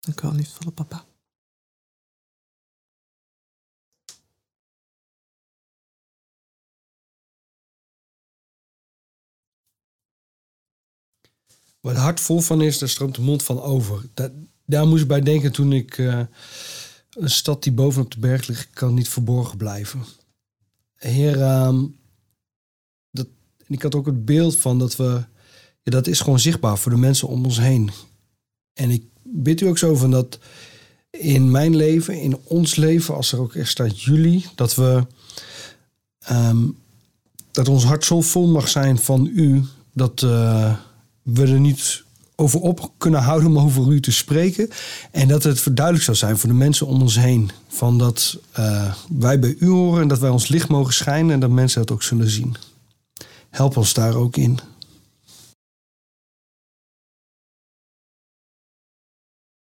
Dank 0.00 0.20
u 0.20 0.26
wel, 0.26 0.36
liefdevolle 0.36 0.70
papa. 0.70 1.04
Waar 11.82 11.94
het 11.94 12.02
hart 12.02 12.20
vol 12.20 12.40
van 12.40 12.62
is, 12.62 12.78
daar 12.78 12.88
stroomt 12.88 13.14
de 13.14 13.22
mond 13.22 13.42
van 13.42 13.60
over. 13.60 14.02
Dat, 14.14 14.32
daar 14.66 14.86
moest 14.86 15.02
ik 15.02 15.08
bij 15.08 15.20
denken 15.20 15.52
toen 15.52 15.72
ik... 15.72 15.98
Uh, 15.98 16.20
een 17.12 17.30
stad 17.30 17.62
die 17.62 17.72
bovenop 17.72 18.10
de 18.10 18.18
berg 18.18 18.46
ligt, 18.46 18.70
kan 18.70 18.94
niet 18.94 19.08
verborgen 19.08 19.56
blijven. 19.56 20.04
Heer, 20.94 21.40
en 21.40 21.96
ik 23.66 23.82
had 23.82 23.94
ook 23.94 24.06
het 24.06 24.24
beeld 24.24 24.56
van 24.56 24.78
dat 24.78 24.96
we... 24.96 25.24
Ja, 25.82 25.90
dat 25.90 26.06
is 26.06 26.20
gewoon 26.20 26.38
zichtbaar 26.38 26.78
voor 26.78 26.92
de 26.92 26.98
mensen 26.98 27.28
om 27.28 27.44
ons 27.44 27.58
heen. 27.58 27.90
En 28.72 28.90
ik 28.90 29.04
bid 29.22 29.60
u 29.60 29.66
ook 29.66 29.78
zo 29.78 29.94
van 29.94 30.10
dat 30.10 30.38
in 31.10 31.50
mijn 31.50 31.76
leven, 31.76 32.20
in 32.20 32.36
ons 32.44 32.76
leven, 32.76 33.14
als 33.14 33.32
er 33.32 33.40
ook 33.40 33.54
echt 33.54 33.70
staat 33.70 34.02
jullie, 34.02 34.46
dat 34.54 34.74
we... 34.74 35.06
Um, 36.30 36.78
dat 37.50 37.68
ons 37.68 37.84
hart 37.84 38.04
zo 38.04 38.20
vol 38.20 38.48
mag 38.48 38.68
zijn 38.68 38.98
van 38.98 39.30
u, 39.34 39.64
dat... 39.92 40.22
Uh, 40.22 40.78
we 41.22 41.42
er 41.42 41.60
niet 41.60 42.04
over 42.36 42.60
op 42.60 42.92
kunnen 42.96 43.22
houden 43.22 43.48
om 43.48 43.58
over 43.58 43.92
u 43.92 44.00
te 44.00 44.12
spreken. 44.12 44.68
En 45.10 45.28
dat 45.28 45.42
het 45.42 45.66
duidelijk 45.76 46.04
zou 46.04 46.16
zijn 46.16 46.38
voor 46.38 46.48
de 46.48 46.54
mensen 46.54 46.86
om 46.86 47.02
ons 47.02 47.16
heen. 47.18 47.50
Van 47.68 47.98
dat 47.98 48.38
uh, 48.58 48.94
wij 49.08 49.38
bij 49.38 49.56
u 49.58 49.68
horen 49.68 50.02
en 50.02 50.08
dat 50.08 50.18
wij 50.18 50.30
ons 50.30 50.48
licht 50.48 50.68
mogen 50.68 50.92
schijnen 50.92 51.30
en 51.32 51.40
dat 51.40 51.50
mensen 51.50 51.80
dat 51.80 51.90
ook 51.90 52.02
zullen 52.02 52.30
zien. 52.30 52.56
Help 53.50 53.76
ons 53.76 53.94
daar 53.94 54.14
ook 54.14 54.36
in. 54.36 54.58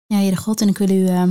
Ja, 0.06 0.16
Heere 0.16 0.36
God, 0.36 0.60
en 0.60 0.68
ik 0.68 0.78
wil 0.78 0.90
u 0.90 1.08
uh, 1.08 1.22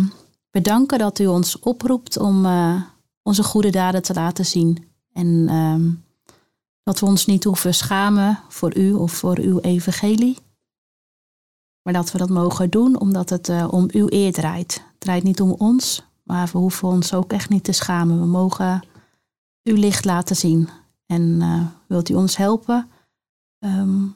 bedanken 0.52 1.00
dat 1.00 1.20
u 1.20 1.26
ons 1.26 1.60
oproept 1.60 2.18
om 2.18 2.46
uh, 2.46 2.82
onze 3.22 3.44
goede 3.44 3.70
daden 3.70 4.02
te 4.02 4.14
laten 4.14 4.46
zien. 4.46 4.86
En 5.14 5.46
ehm, 5.50 5.90
dat 6.84 7.00
we 7.00 7.06
ons 7.06 7.26
niet 7.26 7.44
hoeven 7.44 7.74
schamen 7.74 8.40
voor 8.48 8.78
u 8.78 8.94
of 8.94 9.12
voor 9.12 9.38
uw 9.38 9.60
evangelie. 9.60 10.38
Maar 11.82 11.94
dat 11.94 12.12
we 12.12 12.18
dat 12.18 12.30
mogen 12.30 12.70
doen 12.70 13.00
omdat 13.00 13.30
het 13.30 13.50
uh, 13.50 13.68
om 13.72 13.86
uw 13.92 14.08
eer 14.10 14.32
draait. 14.32 14.74
Het 14.74 15.00
draait 15.00 15.24
niet 15.24 15.42
om 15.42 15.52
ons, 15.52 16.04
maar 16.24 16.50
we 16.52 16.58
hoeven 16.58 16.88
ons 16.88 17.14
ook 17.14 17.32
echt 17.32 17.50
niet 17.50 17.64
te 17.64 17.72
schamen. 17.72 18.20
We 18.20 18.26
mogen 18.26 18.84
uw 19.64 19.76
licht 19.76 20.06
laten 20.06 20.36
zien. 20.36 20.70
En 21.06 21.22
uh, 21.22 21.66
wilt 21.88 22.10
u 22.10 22.14
ons 22.14 22.38
helpen 22.38 22.90
um, 23.60 24.16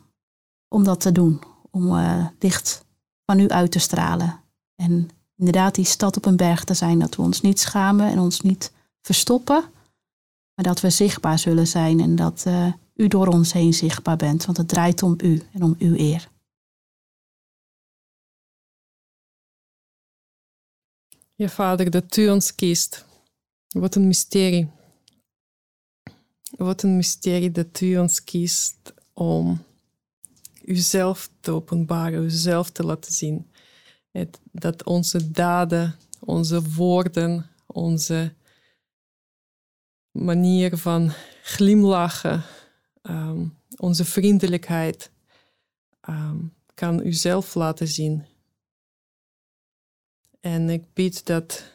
om 0.67 0.83
dat 0.83 0.99
te 0.99 1.11
doen? 1.11 1.41
Om 1.71 1.97
licht 2.39 2.85
van 3.25 3.39
u 3.39 3.47
uit 3.47 3.71
te 3.71 3.79
stralen. 3.79 4.39
En 4.75 5.09
inderdaad 5.35 5.75
die 5.75 5.85
stad 5.85 6.17
op 6.17 6.25
een 6.25 6.37
berg 6.37 6.63
te 6.63 6.73
zijn. 6.73 6.99
Dat 6.99 7.15
we 7.15 7.21
ons 7.21 7.41
niet 7.41 7.59
schamen 7.59 8.07
en 8.07 8.19
ons 8.19 8.41
niet 8.41 8.71
verstoppen. 9.01 9.63
Maar 10.57 10.65
dat 10.65 10.81
we 10.81 10.89
zichtbaar 10.89 11.39
zullen 11.39 11.67
zijn 11.67 11.99
en 11.99 12.15
dat 12.15 12.43
uh, 12.47 12.73
u 12.95 13.07
door 13.07 13.27
ons 13.27 13.53
heen 13.53 13.73
zichtbaar 13.73 14.15
bent. 14.15 14.45
Want 14.45 14.57
het 14.57 14.67
draait 14.67 15.03
om 15.03 15.15
u 15.23 15.41
en 15.51 15.63
om 15.63 15.75
uw 15.79 15.95
eer. 15.95 16.29
Ja, 21.35 21.47
vader, 21.47 21.89
dat 21.89 22.17
u 22.17 22.29
ons 22.29 22.55
kiest. 22.55 23.05
Wat 23.67 23.95
een 23.95 24.07
mysterie. 24.07 24.69
wat 26.57 26.83
een 26.83 26.95
mysterie 26.95 27.51
dat 27.51 27.81
u 27.81 27.97
ons 27.97 28.23
kiest 28.23 28.93
om 29.13 29.63
uzelf 30.65 31.29
te 31.39 31.51
openbaren, 31.51 32.23
uzelf 32.23 32.69
te 32.69 32.83
laten 32.83 33.13
zien. 33.13 33.51
Dat 34.51 34.83
onze 34.83 35.31
daden, 35.31 35.95
onze 36.19 36.61
woorden, 36.61 37.49
onze 37.65 38.33
manier 40.25 40.77
van 40.77 41.11
glimlachen, 41.43 42.43
um, 43.01 43.57
onze 43.75 44.05
vriendelijkheid, 44.05 45.11
um, 46.09 46.53
kan 46.73 47.05
u 47.05 47.13
zelf 47.13 47.55
laten 47.55 47.87
zien. 47.87 48.25
En 50.39 50.69
ik 50.69 50.93
bied 50.93 51.25
dat, 51.25 51.71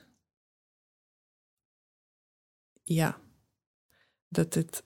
ja, 2.82 3.18
dat 4.28 4.54
het 4.54 4.82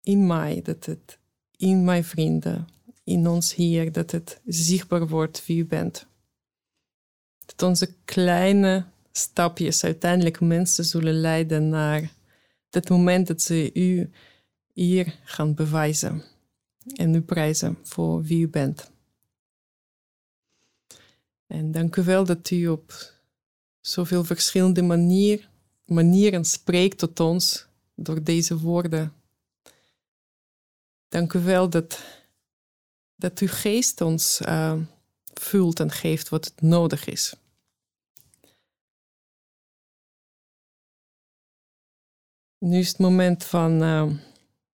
in 0.00 0.26
mij, 0.26 0.62
dat 0.62 0.84
het 0.84 1.18
in 1.56 1.84
mijn 1.84 2.04
vrienden, 2.04 2.68
in 3.04 3.26
ons 3.28 3.54
hier, 3.54 3.92
dat 3.92 4.10
het 4.10 4.40
zichtbaar 4.44 5.08
wordt 5.08 5.46
wie 5.46 5.58
u 5.58 5.66
bent. 5.66 6.06
Dat 7.46 7.62
onze 7.62 7.94
kleine 8.04 8.84
stapjes 9.12 9.84
uiteindelijk 9.84 10.40
mensen 10.40 10.84
zullen 10.84 11.20
leiden 11.20 11.68
naar 11.68 12.12
het 12.74 12.88
moment 12.88 13.26
dat 13.26 13.42
ze 13.42 13.70
u 13.74 14.10
hier 14.72 15.18
gaan 15.24 15.54
bewijzen 15.54 16.22
en 16.94 17.14
u 17.14 17.20
prijzen 17.20 17.78
voor 17.82 18.22
wie 18.22 18.40
u 18.40 18.48
bent. 18.48 18.90
En 21.46 21.72
dank 21.72 21.96
u 21.96 22.02
wel 22.02 22.24
dat 22.24 22.50
u 22.50 22.68
op 22.68 23.12
zoveel 23.80 24.24
verschillende 24.24 24.82
manier, 24.82 25.48
manieren 25.84 26.44
spreekt 26.44 26.98
tot 26.98 27.20
ons 27.20 27.66
door 27.94 28.22
deze 28.22 28.58
woorden. 28.58 29.12
Dank 31.08 31.32
u 31.32 31.40
wel 31.40 31.68
dat, 31.68 32.04
dat 33.16 33.38
uw 33.38 33.48
geest 33.50 34.00
ons 34.00 34.40
uh, 34.40 34.80
vult 35.34 35.80
en 35.80 35.90
geeft 35.90 36.28
wat 36.28 36.44
het 36.44 36.60
nodig 36.60 37.06
is. 37.06 37.34
Nu 42.64 42.78
is 42.78 42.88
het 42.88 42.98
moment 42.98 43.44
van 43.44 43.82
uh, 43.82 44.10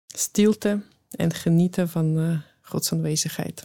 stilte 0.07 0.81
en 1.11 1.35
genieten 1.35 1.89
van 1.89 2.19
uh, 2.19 2.39
Gods 2.61 2.93
aanwezigheid. 2.93 3.63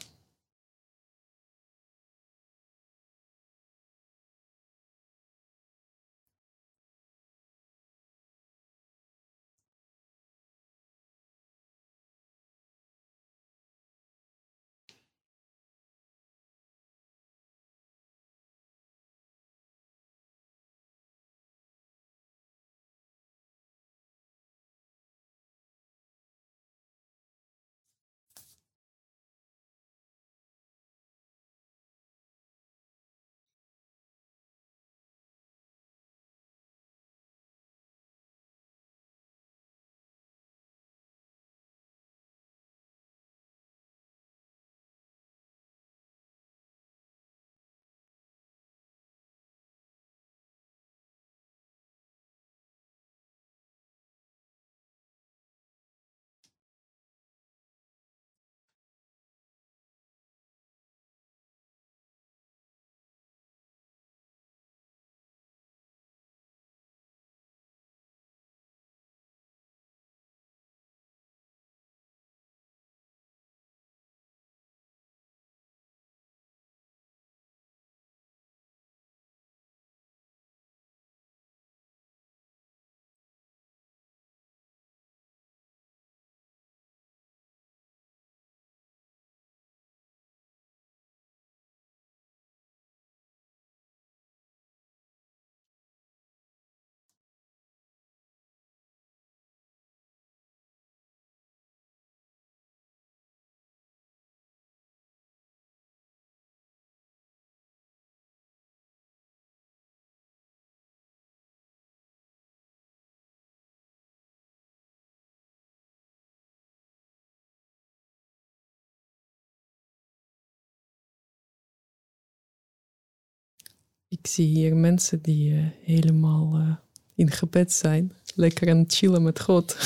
Ik 124.20 124.28
zie 124.28 124.48
hier 124.48 124.76
mensen 124.76 125.22
die 125.22 125.52
uh, 125.52 125.66
helemaal 125.84 126.60
uh, 126.60 126.76
in 127.16 127.32
gebed 127.32 127.72
zijn. 127.72 128.14
Lekker 128.36 128.70
aan 128.70 128.78
het 128.78 128.96
chillen 128.96 129.24
met 129.24 129.40
God. 129.40 129.78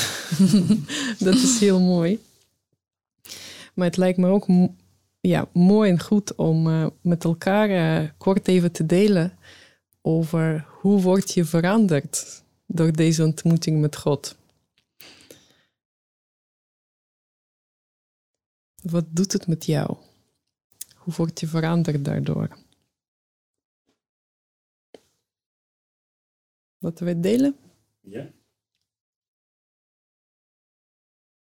dat 1.26 1.34
is 1.34 1.60
heel 1.60 1.80
mooi. 1.80 2.18
Maar 3.74 3.86
het 3.86 3.96
lijkt 3.96 4.18
me 4.18 4.28
ook 4.28 4.46
ja, 5.20 5.48
mooi 5.52 5.90
en 5.90 6.00
goed 6.00 6.34
om 6.34 6.66
uh, 6.66 6.86
met 7.00 7.24
elkaar 7.24 8.14
kort 8.18 8.48
even 8.48 8.72
te 8.72 8.86
delen 8.86 9.38
over 10.02 10.66
hoe 10.68 11.00
word 11.00 11.32
je 11.32 11.44
veranderd 11.44 12.42
door 12.66 12.92
deze 12.92 13.24
ontmoeting 13.24 13.80
met 13.80 13.96
God. 13.96 14.36
Wat 18.82 19.04
doet 19.08 19.32
het 19.32 19.46
met 19.46 19.64
jou? 19.64 19.96
Hoe 20.94 21.14
word 21.14 21.40
je 21.40 21.46
veranderd 21.46 22.04
daardoor? 22.04 22.68
Wat 26.80 26.98
we 26.98 27.20
delen? 27.20 27.56
Ja. 28.00 28.30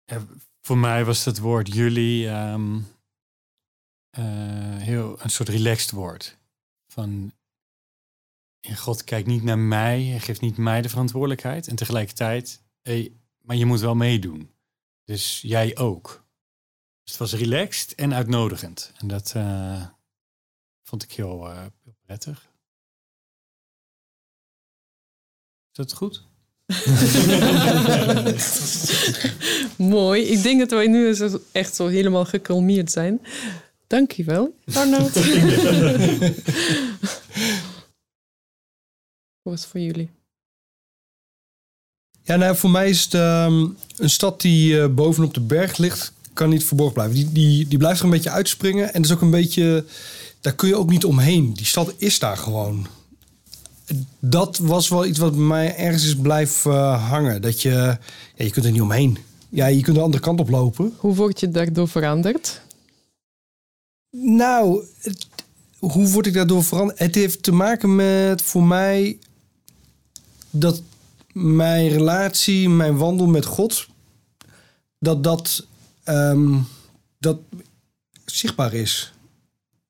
ja. 0.05 0.27
Voor 0.61 0.79
mij 0.79 1.05
was 1.05 1.25
het 1.25 1.39
woord 1.39 1.75
jullie 1.75 2.29
um, 2.29 2.77
uh, 4.19 4.77
heel 4.77 5.23
een 5.23 5.31
soort 5.31 5.49
relaxed 5.49 5.91
woord. 5.91 6.39
Van 6.87 7.33
God 8.73 9.05
kijkt 9.05 9.27
niet 9.27 9.43
naar 9.43 9.59
mij, 9.59 10.03
hij 10.03 10.21
geeft 10.21 10.41
niet 10.41 10.57
mij 10.57 10.83
de 10.83 10.89
verantwoordelijkheid. 10.89 11.69
En 11.69 11.77
tegelijkertijd, 11.77 12.63
hey, 12.83 13.13
maar 13.41 13.57
je 13.57 13.67
moet 13.67 13.81
wel 13.81 13.95
meedoen. 13.95 14.51
Dus 15.05 15.41
jij 15.41 15.77
ook. 15.77 16.25
Dus 17.03 17.19
het 17.19 17.31
was 17.31 17.41
relaxed 17.41 17.95
en 17.95 18.15
uitnodigend. 18.15 18.93
En 18.97 19.09
dat 19.09 19.35
uh, 19.37 19.87
vond 20.83 21.03
ik 21.03 21.13
heel, 21.13 21.51
uh, 21.51 21.67
heel 21.83 21.97
prettig. 22.01 22.53
Dat 25.77 25.93
goed? 25.93 26.23
Mooi. 29.77 30.23
Ik 30.23 30.43
denk 30.43 30.59
dat 30.59 30.71
wij 30.71 30.87
nu 30.87 31.17
echt 31.53 31.75
zo 31.75 31.87
helemaal 31.87 32.25
gekalmeerd 32.25 32.91
zijn. 32.91 33.21
Dankjewel, 33.87 34.55
Arnoud. 34.73 35.15
Hoe 39.43 39.53
was 39.53 39.61
het 39.61 39.71
voor 39.71 39.81
jullie? 39.81 40.11
Ja, 42.23 42.37
nou, 42.37 42.57
voor 42.57 42.71
mij 42.71 42.89
is 42.89 43.05
het 43.05 43.15
ehm, 43.15 43.67
een 43.97 44.11
stad 44.11 44.41
die 44.41 44.75
uh, 44.75 44.87
bovenop 44.87 45.35
de 45.35 45.41
berg 45.41 45.77
ligt, 45.77 46.13
kan 46.33 46.49
niet 46.49 46.65
verborgen 46.65 46.95
blijven. 46.95 47.17
Die, 47.17 47.33
die, 47.33 47.69
die 47.69 47.79
blijft 47.79 47.99
er 47.99 48.05
een 48.05 48.11
beetje 48.11 48.31
uitspringen. 48.31 48.87
En 48.87 49.03
dat 49.03 49.11
is 49.11 49.17
ook 49.17 49.23
een 49.23 49.31
beetje, 49.31 49.85
daar 50.41 50.55
kun 50.55 50.69
je 50.69 50.77
ook 50.77 50.91
niet 50.91 51.05
omheen. 51.05 51.55
Die 51.55 51.67
stad 51.67 51.95
is 51.97 52.19
daar 52.19 52.37
gewoon 52.37 52.87
dat 54.21 54.57
was 54.59 54.89
wel 54.89 55.07
iets 55.07 55.19
wat 55.19 55.31
bij 55.31 55.41
mij 55.45 55.77
ergens 55.77 56.05
is 56.05 56.17
blijven 56.17 56.73
uh, 56.73 57.09
hangen. 57.09 57.43
Dat 57.43 57.63
je, 57.63 57.71
ja, 57.71 58.45
je 58.45 58.51
kunt 58.51 58.65
er 58.67 58.73
niet 58.73 58.81
omheen. 58.81 59.19
ja, 59.49 59.67
je 59.67 59.81
kunt 59.83 59.97
de 59.97 60.03
andere 60.03 60.23
kant 60.23 60.41
op 60.41 60.49
lopen. 60.49 60.93
Hoe 60.97 61.15
word 61.15 61.41
je 61.41 61.49
daardoor 61.49 61.89
veranderd? 61.89 62.61
Nou, 64.11 64.85
het- 65.01 65.27
hoe 65.79 66.09
word 66.09 66.27
ik 66.27 66.33
daardoor 66.35 66.65
veranderd? 66.65 66.99
Het 66.99 67.15
heeft 67.15 67.43
te 67.43 67.53
maken 67.53 67.95
met 67.95 68.43
voor 68.43 68.63
mij 68.65 69.19
dat 70.51 70.83
mijn 71.33 71.89
relatie, 71.89 72.69
mijn 72.69 72.97
wandel 72.97 73.27
met 73.27 73.45
God, 73.45 73.87
dat 74.99 75.25
dat, 75.25 75.67
ehm, 76.05 76.59
dat 77.19 77.39
zichtbaar 78.25 78.73
is. 78.75 79.13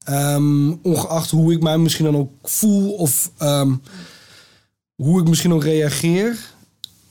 Ehm, 0.04 0.70
ongeacht 0.82 1.30
hoe 1.30 1.52
ik 1.52 1.62
mij 1.62 1.78
misschien 1.78 2.04
dan 2.04 2.16
ook 2.16 2.30
voel 2.48 2.92
of 2.94 3.32
ehm, 3.38 3.76
hoe 4.94 5.20
ik 5.20 5.28
misschien 5.28 5.52
ook 5.52 5.62
reageer. 5.64 6.52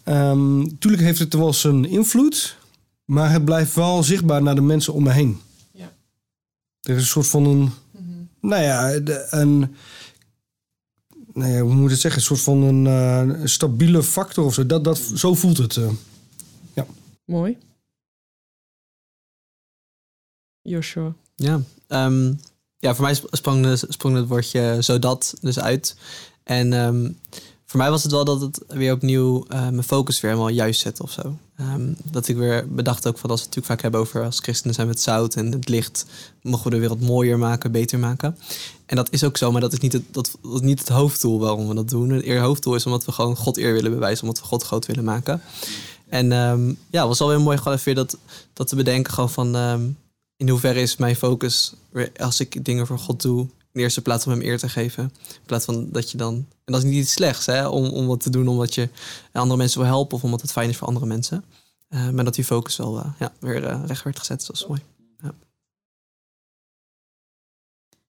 Ehm 0.04 0.66
tuurlijk 0.80 1.04
heeft 1.04 1.20
het 1.20 1.34
wel 1.34 1.54
zijn 1.54 1.86
invloed, 1.86 2.58
maar 3.06 3.32
het 3.32 3.46
blijft 3.46 3.74
wel 3.76 4.04
zichtbaar 4.04 4.44
naar 4.44 4.56
de 4.56 4.62
mensen 4.62 4.94
om 4.94 5.04
me 5.04 5.12
heen. 5.12 5.39
Ja. 5.72 5.91
Er 6.82 6.96
is 6.96 7.02
een 7.02 7.08
soort 7.08 7.28
van 7.28 7.46
een, 7.46 7.72
nou 8.41 8.62
ja, 8.64 9.00
de- 9.00 9.28
een, 9.30 9.76
nou 11.34 11.52
ja, 11.52 11.60
hoe 11.62 11.74
moet 11.74 11.86
ik 11.86 11.89
het 11.91 12.00
zeggen, 12.00 12.20
een 12.22 12.26
soort 12.28 12.41
van 12.41 12.62
een, 12.62 12.88
eh, 12.88 13.39
een 13.41 13.50
stabiele 13.50 14.04
factor 14.04 14.46
of 14.46 14.54
zo. 14.54 14.66
Dat, 14.66 14.84
dat, 14.84 14.98
zo 14.98 15.34
voelt 15.34 15.58
het. 15.58 15.78
eh. 15.78 15.89
Mooi. 17.26 17.58
Joshua. 20.62 21.14
Ja, 21.36 21.62
ehm, 21.88 22.34
ja 22.84 22.96
voor 22.96 23.04
mij 23.04 23.14
sp- 23.14 23.28
sprong, 23.32 23.84
sprong 23.88 24.16
het 24.16 24.28
woordje 24.28 24.78
zodat 24.80 25.34
dus 25.42 25.60
uit. 25.60 25.96
En 26.44 26.74
ehm, 26.74 27.12
voor 27.66 27.80
mij 27.80 27.90
was 27.90 28.04
het 28.04 28.12
wel 28.12 28.26
dat 28.26 28.42
het 28.42 28.64
weer 28.68 28.94
opnieuw 28.94 29.46
eh, 29.48 29.60
mijn 29.60 29.84
focus 29.84 30.22
weer 30.22 30.32
helemaal 30.32 30.54
juist 30.54 30.82
zette 30.82 31.04
of 31.04 31.12
zo. 31.12 31.38
Ehm, 31.58 31.94
dat 32.12 32.28
ik 32.28 32.36
weer 32.36 32.68
bedacht 32.70 33.08
ook 33.08 33.18
van 33.18 33.30
als 33.30 33.40
we 33.40 33.46
het 33.46 33.56
natuurlijk 33.56 33.66
vaak 33.66 33.82
hebben 33.82 34.00
over 34.00 34.24
als 34.24 34.40
christenen 34.40 34.76
zijn 34.76 34.88
met 34.88 35.02
zout 35.02 35.36
en 35.36 35.52
het 35.52 35.70
licht, 35.70 36.06
mogen 36.42 36.64
we 36.64 36.70
de 36.70 36.80
wereld 36.80 37.02
mooier 37.02 37.38
maken, 37.38 37.72
beter 37.72 38.00
maken. 38.00 38.38
En 38.86 38.96
dat 38.96 39.12
is 39.12 39.24
ook 39.24 39.38
zo, 39.38 39.52
maar 39.52 39.62
dat 39.62 39.74
is 39.74 39.80
niet 39.80 39.94
het, 39.94 40.04
dat, 40.12 40.38
dat 40.42 40.62
niet 40.62 40.80
het 40.80 40.90
hoofddoel 40.90 41.40
waarom 41.40 41.68
we 41.68 41.74
dat 41.74 41.90
doen. 41.90 42.10
Het 42.10 42.38
hoofddoel 42.38 42.76
is 42.76 42.86
omdat 42.86 43.06
we 43.06 43.12
gewoon 43.12 43.36
God 43.36 43.58
eer 43.58 43.74
willen 43.74 43.92
bewijzen, 43.92 44.28
omdat 44.28 44.42
we 44.42 44.48
God 44.48 44.64
groot 44.64 44.86
willen 44.86 45.04
maken. 45.04 45.42
En 46.10 46.32
ehm, 46.32 46.68
ja, 46.68 47.00
het 47.00 47.08
was 47.08 47.22
alweer 47.22 47.42
mooi 47.42 47.58
gewoon 47.58 47.78
weer 47.84 47.96
dat, 47.96 48.18
dat 48.54 48.68
te 48.68 48.76
bedenken 48.76 49.14
gewoon 49.14 49.30
van 49.30 49.56
in 50.38 50.50
hoeverre 50.50 50.82
is 50.82 50.96
mijn 50.96 51.16
focus 51.16 51.74
als 52.18 52.40
ik 52.40 52.66
dingen 52.66 52.88
voor 52.88 53.00
God 53.00 53.22
doe, 53.22 53.42
in 53.42 53.50
de 53.72 53.80
eerste 53.80 54.02
plaats 54.02 54.26
om 54.26 54.32
hem 54.32 54.42
eer 54.42 54.58
te 54.58 54.70
geven. 54.70 55.04
In 55.04 55.46
plaats 55.46 55.66
van 55.66 55.90
dat 55.92 56.12
je 56.12 56.18
dan. 56.18 56.34
En 56.34 56.74
dat 56.74 56.84
is 56.84 56.90
niet 56.90 57.02
iets 57.02 57.12
slechts, 57.12 57.46
hè, 57.46 57.68
om, 57.68 57.86
om 57.86 58.08
wat 58.08 58.20
te 58.20 58.30
doen 58.30 58.48
omdat 58.48 58.76
je 58.76 58.90
andere 59.32 59.58
mensen 59.58 59.80
wil 59.80 59.90
helpen 59.90 60.18
of 60.18 60.24
omdat 60.24 60.42
het 60.42 60.52
fijn 60.52 60.70
is 60.70 60.78
voor 60.78 60.88
andere 60.88 61.06
mensen. 61.06 61.44
Eh, 61.88 62.10
maar 62.10 62.24
dat 62.24 62.36
die 62.36 62.44
focus 62.44 62.78
wel 62.78 63.00
eh, 63.00 63.12
ja, 63.20 63.32
weer 63.40 63.66
eh, 63.66 63.84
recht 63.86 64.04
werd 64.04 64.20
gezet, 64.20 64.46
dat 64.48 64.56
is 64.56 64.68
mooi. 64.68 64.82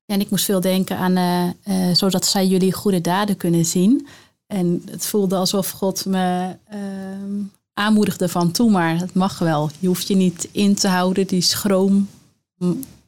En 0.07 0.20
ik 0.20 0.31
moest 0.31 0.45
veel 0.45 0.61
denken 0.61 0.97
aan, 0.97 1.57
zodat 1.97 2.27
zij 2.27 2.47
jullie 2.47 2.72
goede 2.72 3.01
daden 3.01 3.37
kunnen 3.37 3.64
zien. 3.64 4.07
En 4.47 4.83
het 4.91 5.07
voelde 5.07 5.37
alsof 5.37 5.70
God 5.70 6.05
me 6.07 6.57
ehm, 6.68 7.43
aanmoedigde 7.75 8.29
van, 8.29 8.51
toe 8.51 8.70
maar, 8.70 8.99
het 8.99 9.14
mag 9.14 9.39
wel. 9.39 9.70
Je 9.79 9.87
hoeft 9.87 10.09
je 10.09 10.16
niet 10.16 10.49
in 10.53 10.75
te 10.75 10.89
houden, 10.89 11.27
die 11.27 11.41
schroom 11.41 12.09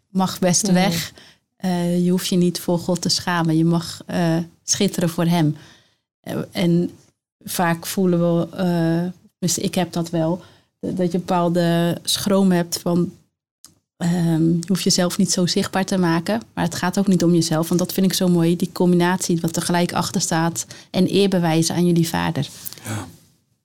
mag 0.09 0.39
best 0.39 0.71
weg. 0.71 1.13
Eh, 1.57 2.05
je 2.05 2.11
hoeft 2.11 2.29
je 2.29 2.37
niet 2.37 2.61
voor 2.61 2.79
God 2.79 3.01
te 3.01 3.09
schamen, 3.09 3.57
je 3.57 3.65
mag 3.65 4.03
eh, 4.07 4.37
schitteren 4.63 5.09
voor 5.09 5.25
Hem. 5.27 5.57
Eh, 6.21 6.37
en 6.51 6.91
vaak 7.45 7.87
voelen 7.87 8.19
we, 8.19 8.49
eh, 8.57 9.13
dus 9.39 9.59
ik 9.59 9.75
heb 9.75 9.93
dat 9.93 10.11
wel, 10.11 10.43
dat 10.81 10.97
je 10.97 11.03
een 11.03 11.11
bepaalde 11.11 11.99
schroom 12.03 12.53
hebt 12.53 12.79
van 12.79 13.13
Ehm, 13.97 14.49
je 14.49 14.67
hoeft 14.67 14.83
jezelf 14.83 15.19
niet 15.19 15.33
zo 15.33 15.47
zichtbaar 15.47 15.85
te 15.85 15.99
maken. 15.99 16.43
Maar 16.55 16.65
het 16.65 16.75
gaat 16.75 16.99
ook 16.99 17.07
niet 17.07 17.25
om 17.25 17.35
jezelf. 17.35 17.69
Want 17.69 17.81
dat 17.81 17.93
vind 17.93 18.07
ik 18.07 18.13
zo 18.13 18.29
mooi. 18.29 18.57
Die 18.57 18.73
combinatie 18.73 19.41
wat 19.41 19.57
er 19.57 19.63
gelijk 19.63 19.93
achter 19.93 20.21
staat. 20.21 20.67
En 20.91 21.15
eer 21.15 21.29
bewijzen 21.29 21.75
aan 21.75 21.87
jullie 21.87 22.09
vader. 22.09 22.49
Ja. 22.85 23.07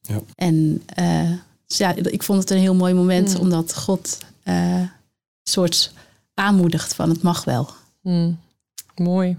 Ja. 0.02 0.22
En 0.36 0.82
eh, 0.86 1.32
dus 1.68 1.78
ja, 1.78 1.96
ik 1.96 2.24
vond 2.24 2.40
het 2.40 2.50
een 2.50 2.58
heel 2.58 2.76
mooi 2.76 2.94
moment. 2.94 3.34
Mm. 3.34 3.40
Omdat 3.40 3.76
God 3.76 4.18
eh, 4.44 4.80
een 4.80 4.90
soort 5.44 5.94
aanmoedigt 6.34 6.96
van 6.96 7.10
het 7.10 7.22
mag 7.22 7.44
wel. 7.44 7.70
Hmm, 8.02 8.40
Mooi. 8.96 9.38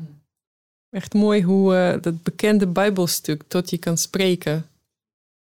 Echt 0.91 1.15
mooi 1.15 1.43
hoe 1.43 1.77
eh, 1.77 2.03
dat 2.03 2.23
bekende 2.23 2.67
Bijbelstuk 2.67 3.43
tot 3.49 3.71
je 3.71 3.79
kan 3.79 3.99
spreken. 3.99 4.57
Op 4.57 4.63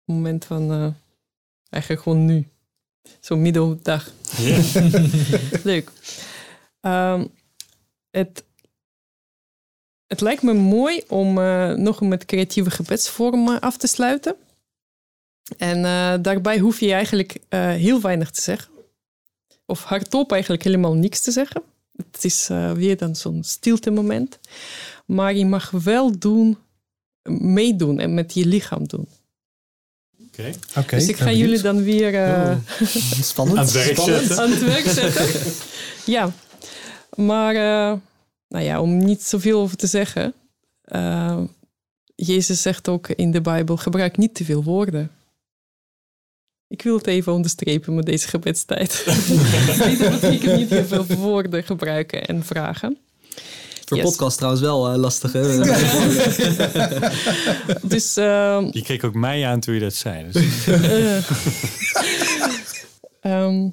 het 0.05 0.15
moment 0.15 0.45
van, 0.45 0.71
eh, 0.71 0.87
eigenlijk 1.69 2.03
gewoon 2.03 2.25
nu. 2.25 2.47
Zo 3.19 3.35
middeldag. 3.35 4.11
Leuk. 5.63 5.91
Ehm, 6.79 7.25
het, 8.11 8.43
het 10.07 10.21
lijkt 10.21 10.41
me 10.43 10.53
mooi 10.53 11.03
om 11.07 11.37
eh, 11.37 11.73
nog 11.73 12.01
met 12.01 12.25
creatieve 12.25 12.71
gebedsvormen 12.71 13.59
af 13.59 13.77
te 13.77 13.87
sluiten. 13.87 14.35
En 15.57 15.85
eh, 15.85 16.13
daarbij 16.21 16.59
hoef 16.59 16.79
je 16.79 16.91
eigenlijk 16.91 17.37
eh, 17.49 17.69
heel 17.69 18.01
weinig 18.01 18.31
te 18.31 18.41
zeggen. 18.41 18.71
Of 19.65 19.83
hardop 19.83 20.31
eigenlijk 20.31 20.63
helemaal 20.63 20.93
niks 20.93 21.21
te 21.21 21.31
zeggen. 21.31 21.61
Het 21.95 22.23
is 22.23 22.49
eh, 22.49 22.71
weer 22.71 22.97
dan 22.97 23.15
zo'n 23.15 23.43
stilte 23.43 23.91
moment. 23.91 24.39
Maar 25.05 25.35
je 25.35 25.45
mag 25.45 25.71
wel 25.71 26.19
doen, 26.19 26.57
meedoen 27.29 27.99
en 27.99 28.13
met 28.13 28.33
je 28.33 28.45
lichaam 28.45 28.87
doen. 28.87 29.07
Oké. 30.27 30.53
Oké, 30.77 30.95
dus 30.95 31.07
ik 31.07 31.17
ga 31.17 31.31
jullie 31.31 31.61
dan 31.61 31.83
weer 31.83 32.15
eh, 32.15 32.57
Spannend. 33.21 33.57
Aan 33.57 33.65
het 33.65 33.73
werk 33.73 33.99
zetten. 33.99 34.37
aan 34.37 34.49
het 34.51 34.63
werk 34.63 34.85
zetten. 34.85 35.53
ja, 36.05 36.31
maar 37.15 37.55
eh, 37.55 37.99
nou 38.47 38.63
ja, 38.63 38.81
om 38.81 38.97
niet 38.97 39.23
zoveel 39.23 39.59
over 39.59 39.77
te 39.77 39.87
zeggen. 39.87 40.33
Jezus 42.15 42.61
zegt 42.61 42.87
ook 42.87 43.07
in 43.07 43.31
de 43.31 43.41
Bijbel, 43.41 43.77
gebruik 43.77 44.17
niet 44.17 44.35
te 44.35 44.45
veel 44.45 44.63
woorden. 44.63 45.11
Ik 46.67 46.81
wil 46.81 46.97
het 46.97 47.07
even 47.07 47.33
onderstrepen 47.33 47.95
met 47.95 48.05
deze 48.05 48.27
gebedstijd. 48.27 49.03
dat 49.99 50.11
betekent 50.11 50.55
niet 50.57 50.69
heel 50.69 50.85
veel 50.85 51.05
woorden 51.05 51.63
gebruiken 51.63 52.25
en 52.25 52.43
vragen. 52.45 52.97
Voor 53.85 53.97
Yes. 53.97 54.05
podcast 54.05 54.37
trouwens 54.37 54.63
wel 54.63 54.89
eh, 54.91 54.95
lastig. 54.97 55.31
Hè? 55.33 55.41
Dus 57.87 58.17
eh, 58.17 58.67
Je 58.71 58.81
keek 58.83 59.03
ook 59.03 59.13
mij 59.13 59.45
aan 59.47 59.59
toen 59.59 59.73
je 59.73 59.79
dat 59.79 59.93
zei. 59.93 60.31
Dus. 60.31 60.67
Eh. 60.67 61.17
Ehm, 63.21 63.67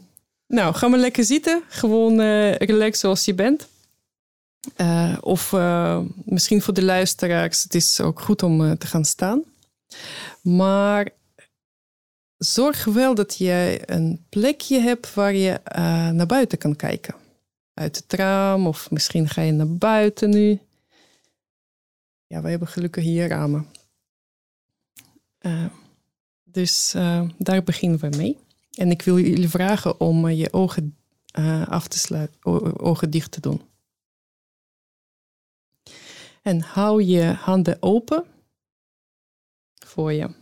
nou, 0.47 0.75
ga 0.75 0.89
maar 0.89 0.99
lekker 0.99 1.25
zitten. 1.25 1.63
Gewoon 1.69 2.21
eh 2.21 2.55
relax 2.55 2.99
zoals 3.01 3.25
je 3.25 3.35
bent. 3.35 3.69
Eh, 4.77 5.17
of 5.21 5.53
eh, 5.53 5.99
misschien 6.25 6.63
voor 6.63 6.75
de 6.75 6.83
luisteraars, 6.85 7.63
het 7.63 7.75
is 7.75 8.01
ook 8.01 8.21
goed 8.21 8.43
om 8.43 8.79
te 8.79 8.87
gaan 8.87 9.05
staan. 9.05 9.43
Maar 10.43 11.09
zorg 12.45 12.85
wel 12.85 13.15
dat 13.15 13.37
je 13.39 13.83
een 13.87 14.27
plekje 14.29 14.81
hebt 14.81 15.15
waar 15.15 15.35
je 15.35 15.53
eh, 15.53 16.09
naar 16.09 16.27
buiten 16.27 16.59
kan 16.59 16.77
kijken. 16.77 17.15
Uit 17.75 17.97
het 17.97 18.13
raam 18.13 18.67
of 18.67 18.91
misschien 18.91 19.29
ga 19.29 19.43
je 19.43 19.53
naar 19.53 19.73
buiten 19.73 20.31
nu. 20.31 20.61
Ja, 22.27 22.41
wij 22.41 22.51
hebben 22.51 22.69
gelukkig 22.69 23.05
hier 23.05 23.29
ramen. 23.29 23.67
Eh, 25.39 25.67
dus 26.45 26.95
eh, 26.95 27.29
daar 27.39 27.63
beginnen 27.63 27.99
we 27.99 28.17
mee. 28.17 28.39
En 28.73 28.91
ik 28.91 29.03
wil 29.03 29.19
jullie 29.19 29.49
vragen 29.49 30.01
om 30.01 30.29
je 30.29 30.53
ogen 30.53 30.97
af 31.69 31.89
te 31.89 31.99
sluiten, 31.99 32.81
ogen 32.81 33.11
dicht 33.11 33.31
te 33.31 33.41
doen. 33.41 33.63
En 36.43 36.61
hou 36.61 37.03
je 37.03 37.23
handen 37.23 37.83
open 37.83 38.25
voor 39.75 40.13
je. 40.13 40.42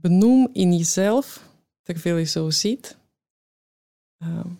Benoem 0.00 0.48
in 0.52 0.76
jezelf, 0.76 1.48
terwijl 1.82 2.16
je 2.16 2.24
zo 2.24 2.50
ziet, 2.50 2.96
ehm, 4.18 4.50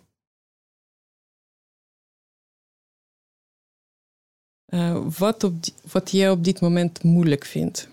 eh, 4.64 5.18
wat, 5.18 5.44
op 5.44 5.54
wat 5.92 6.10
jij 6.10 6.30
op 6.30 6.44
dit 6.44 6.60
moment 6.60 7.02
moeilijk 7.02 7.44
vindt. 7.44 7.88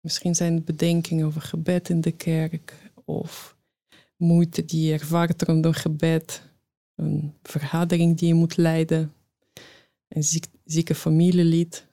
Misschien 0.00 0.34
zijn 0.34 0.54
het 0.54 0.64
bedenkingen 0.64 1.26
over 1.26 1.40
gebed 1.40 1.88
in 1.88 2.00
de 2.00 2.12
kerk 2.12 2.92
of 3.04 3.56
moeite 4.16 4.64
die 4.64 4.86
je 4.86 4.92
ervaart 4.92 5.42
rondom 5.42 5.72
gebed, 5.72 6.42
een 6.94 7.34
vergadering 7.42 8.18
die 8.18 8.28
je 8.28 8.34
moet 8.34 8.56
leiden, 8.56 9.12
een 10.08 10.24
ziek, 10.24 10.46
zieke 10.64 10.94
familielid, 10.94 11.86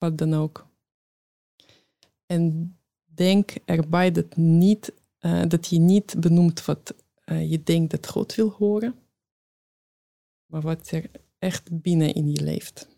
wat 0.00 0.18
dan 0.18 0.34
ook. 0.34 0.68
En 2.26 2.76
denk 3.04 3.50
erbij 3.64 4.10
dat, 4.10 4.36
niet, 4.36 4.92
eh, 5.18 5.42
dat 5.48 5.66
je 5.66 5.78
niet 5.78 6.20
benoemt 6.20 6.64
wat 6.64 6.94
eh, 7.24 7.50
je 7.50 7.62
denkt 7.62 7.90
dat 7.90 8.08
God 8.08 8.34
wil 8.34 8.50
horen, 8.50 8.94
maar 10.46 10.60
wat 10.60 10.90
er 10.90 11.10
echt 11.38 11.82
binnen 11.82 12.14
in 12.14 12.30
je 12.30 12.42
leeft. 12.42 12.88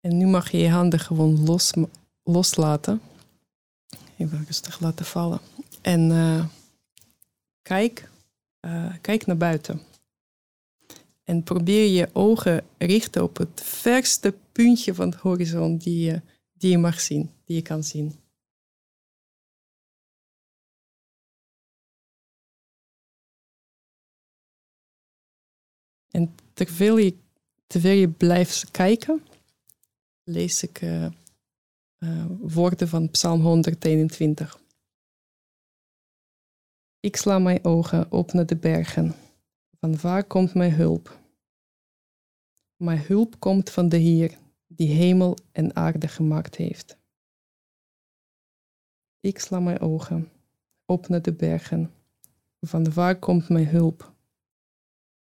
En 0.00 0.16
nu 0.16 0.26
mag 0.26 0.50
je 0.50 0.58
je 0.58 0.68
handen 0.68 0.98
gewoon 0.98 1.44
los, 1.44 1.72
loslaten. 2.22 3.00
Even 4.16 4.44
rustig 4.46 4.80
laten 4.80 5.04
vallen. 5.04 5.40
En 5.80 6.10
uh, 6.10 6.46
kijk, 7.62 8.10
uh, 8.60 8.94
kijk 9.00 9.26
naar 9.26 9.36
buiten. 9.36 9.80
En 11.24 11.42
probeer 11.42 11.86
je 11.86 12.08
ogen 12.12 12.64
richten 12.78 13.22
op 13.22 13.36
het 13.36 13.60
verste 13.62 14.34
puntje 14.52 14.94
van 14.94 15.10
de 15.10 15.16
horizon 15.20 15.76
die 15.76 16.04
je, 16.04 16.22
die 16.52 16.70
je 16.70 16.78
mag 16.78 17.00
zien, 17.00 17.30
die 17.44 17.56
je 17.56 17.62
kan 17.62 17.84
zien. 17.84 18.14
En 26.10 26.34
terwijl 26.52 26.96
je, 26.96 27.16
terwijl 27.66 27.98
je 27.98 28.08
blijft 28.08 28.70
kijken, 28.70 29.22
lees 30.30 30.62
ik 30.62 30.80
uh, 30.80 31.06
uh, 31.98 32.26
woorden 32.40 32.88
van 32.88 33.10
Psalm 33.10 33.40
121. 33.40 34.60
Ik 37.00 37.16
sla 37.16 37.38
mijn 37.38 37.64
ogen 37.64 38.12
op 38.12 38.32
naar 38.32 38.46
de 38.46 38.56
bergen. 38.56 39.14
Van 39.80 40.00
waar 40.00 40.24
komt 40.24 40.54
mijn 40.54 40.72
hulp? 40.72 41.18
Mijn 42.76 42.98
hulp 42.98 43.40
komt 43.40 43.70
van 43.70 43.88
de 43.88 43.96
Heer, 43.96 44.38
die 44.66 44.88
hemel 44.88 45.36
en 45.52 45.76
aarde 45.76 46.08
gemaakt 46.08 46.56
heeft. 46.56 46.98
Ik 49.20 49.38
sla 49.38 49.60
mijn 49.60 49.80
ogen 49.80 50.30
op 50.84 51.08
naar 51.08 51.22
de 51.22 51.32
bergen. 51.32 51.92
Van 52.60 52.92
waar 52.92 53.18
komt 53.18 53.48
mijn 53.48 53.68
hulp? 53.68 54.14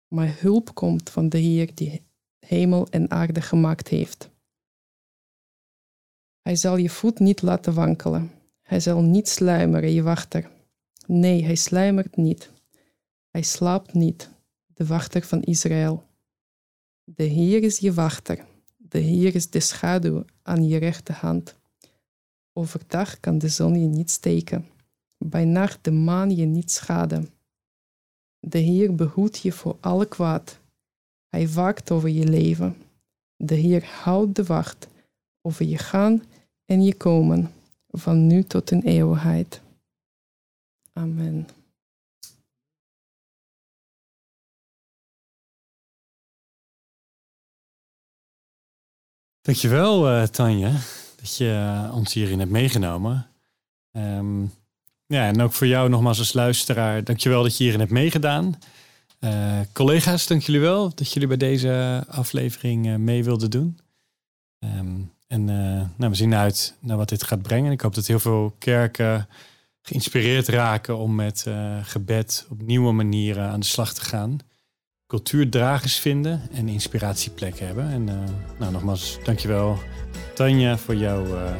Mijn 0.07 0.35
hulp 0.37 0.73
komt 0.73 1.09
van 1.09 1.29
de 1.29 1.37
Heer 1.37 1.75
die 1.75 2.01
hemel 2.39 2.87
en 2.87 3.11
aarde 3.11 3.41
gemaakt 3.41 3.87
heeft. 3.87 4.33
Hij 6.45 6.55
zal 6.55 6.77
je 6.77 6.89
voet 6.89 7.19
niet 7.19 7.41
laten 7.41 7.73
wankelen. 7.73 8.31
Hij 8.61 8.79
zal 8.79 9.01
niet 9.01 9.29
sluimeren, 9.29 9.91
je 9.91 10.03
wachter. 10.03 10.49
Nee, 11.07 11.43
hij 11.43 11.55
sluimert 11.55 12.15
niet. 12.15 12.51
Hij 13.31 13.41
slaapt 13.41 13.93
niet, 13.93 14.29
de 14.67 14.85
wachter 14.85 15.21
van 15.23 15.41
Israël. 15.41 16.03
De 17.03 17.23
Heer 17.23 17.63
is 17.63 17.77
je 17.77 17.93
wachter. 17.93 18.45
De 18.77 18.97
Heer 18.97 19.35
is 19.35 19.49
de 19.49 19.59
schaduw 19.59 20.25
aan 20.41 20.67
je 20.67 20.77
rechterhand. 20.77 21.55
Overdag 22.53 23.19
kan 23.19 23.37
de 23.37 23.49
zon 23.49 23.79
je 23.79 23.87
niet 23.87 24.11
steken. 24.11 24.67
Bij 25.17 25.45
nacht 25.45 25.83
de 25.83 25.91
maan 25.91 26.35
je 26.35 26.45
niet 26.45 26.71
schaden. 26.71 27.29
De 28.39 28.59
Heer 28.59 28.95
behoedt 28.95 29.37
je 29.37 29.51
voor 29.51 29.77
alle 29.79 30.07
kwaad. 30.07 30.59
Hij 31.27 31.49
waakt 31.49 31.91
over 31.91 32.09
je 32.09 32.27
leven. 32.27 32.75
De 33.35 33.55
Heer 33.55 33.85
houdt 33.85 34.35
de 34.35 34.43
wacht 34.43 34.87
over 35.41 35.65
je 35.65 35.77
gaan 35.77 36.23
en 36.65 36.83
je 36.83 36.95
komen, 36.95 37.53
van 37.87 38.27
nu 38.27 38.43
tot 38.43 38.71
in 38.71 38.81
eeuwigheid. 38.81 39.61
Amen. 40.93 41.47
Dankjewel, 49.41 50.11
uh, 50.11 50.23
Tanja, 50.23 50.71
dat 51.15 51.37
je 51.37 51.45
uh, 51.45 51.95
ons 51.95 52.13
hierin 52.13 52.39
hebt 52.39 52.51
meegenomen. 52.51 53.27
Um, 53.91 54.53
ja, 55.05 55.27
en 55.27 55.41
ook 55.41 55.53
voor 55.53 55.67
jou 55.67 55.89
nogmaals 55.89 56.19
als 56.19 56.33
luisteraar, 56.33 57.03
dankjewel 57.03 57.43
dat 57.43 57.57
je 57.57 57.63
hierin 57.63 57.79
hebt 57.79 57.91
meegedaan. 57.91 58.59
Uh, 59.19 59.59
collega's, 59.73 60.27
dank 60.27 60.41
jullie 60.41 60.61
wel 60.61 60.95
dat 60.95 61.11
jullie 61.11 61.27
bij 61.27 61.37
deze 61.37 62.03
aflevering 62.07 62.97
mee 62.97 63.23
wilden 63.23 63.49
doen. 63.49 63.79
Um, 64.59 65.14
en 65.27 65.45
nou, 65.97 66.09
we 66.11 66.15
zien 66.15 66.35
uit 66.35 66.75
naar 66.79 66.97
wat 66.97 67.09
dit 67.09 67.23
gaat 67.23 67.41
brengen. 67.41 67.71
Ik 67.71 67.81
hoop 67.81 67.95
dat 67.95 68.07
heel 68.07 68.19
veel 68.19 68.55
kerken 68.59 69.27
geïnspireerd 69.81 70.47
raken 70.47 70.97
om 70.97 71.15
met 71.15 71.45
gebed 71.81 72.45
op 72.49 72.61
nieuwe 72.61 72.91
manieren 72.91 73.49
aan 73.49 73.59
de 73.59 73.65
slag 73.65 73.93
te 73.93 74.01
gaan 74.01 74.39
cultuurdragers 75.07 75.97
vinden 75.97 76.41
en 76.51 76.67
inspiratieplekken 76.67 77.65
hebben. 77.65 77.89
En 77.89 78.07
uh, 78.07 78.13
nou, 78.59 78.71
nogmaals, 78.71 79.17
dankjewel 79.23 79.77
Tanja 80.33 80.77
voor 80.77 80.95
jouw 80.95 81.25
uh, 81.25 81.51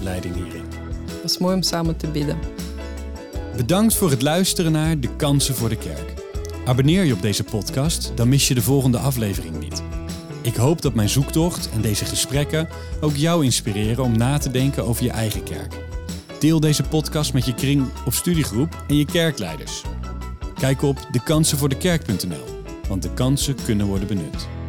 leiding 0.00 0.34
hierin. 0.34 0.64
Het 1.10 1.22
was 1.22 1.38
mooi 1.38 1.54
om 1.54 1.62
samen 1.62 1.96
te 1.96 2.06
bidden. 2.06 2.38
Bedankt 3.56 3.94
voor 3.96 4.10
het 4.10 4.22
luisteren 4.22 4.72
naar 4.72 5.00
De 5.00 5.16
Kansen 5.16 5.54
voor 5.54 5.68
de 5.68 5.78
Kerk. 5.78 6.14
Abonneer 6.64 7.04
je 7.04 7.12
op 7.12 7.22
deze 7.22 7.44
podcast, 7.44 8.12
dan 8.14 8.28
mis 8.28 8.48
je 8.48 8.54
de 8.54 8.62
volgende 8.62 8.98
aflevering 8.98 9.58
niet. 9.58 9.82
Ik 10.42 10.56
hoop 10.56 10.82
dat 10.82 10.94
mijn 10.94 11.08
zoektocht 11.08 11.70
en 11.70 11.80
deze 11.80 12.04
gesprekken 12.04 12.68
ook 13.00 13.16
jou 13.16 13.44
inspireren 13.44 14.04
om 14.04 14.18
na 14.18 14.38
te 14.38 14.50
denken 14.50 14.84
over 14.84 15.04
je 15.04 15.10
eigen 15.10 15.42
kerk. 15.42 15.74
Deel 16.38 16.60
deze 16.60 16.82
podcast 16.82 17.32
met 17.32 17.46
je 17.46 17.54
kring 17.54 17.86
of 18.06 18.14
studiegroep 18.14 18.84
en 18.88 18.96
je 18.96 19.04
kerkleiders. 19.04 19.82
Kijk 20.54 20.82
op 20.82 21.06
dekansenvoordekerk.nl 21.10 22.58
want 22.88 23.02
de 23.02 23.14
kansen 23.14 23.54
kunnen 23.64 23.86
worden 23.86 24.08
benut. 24.08 24.59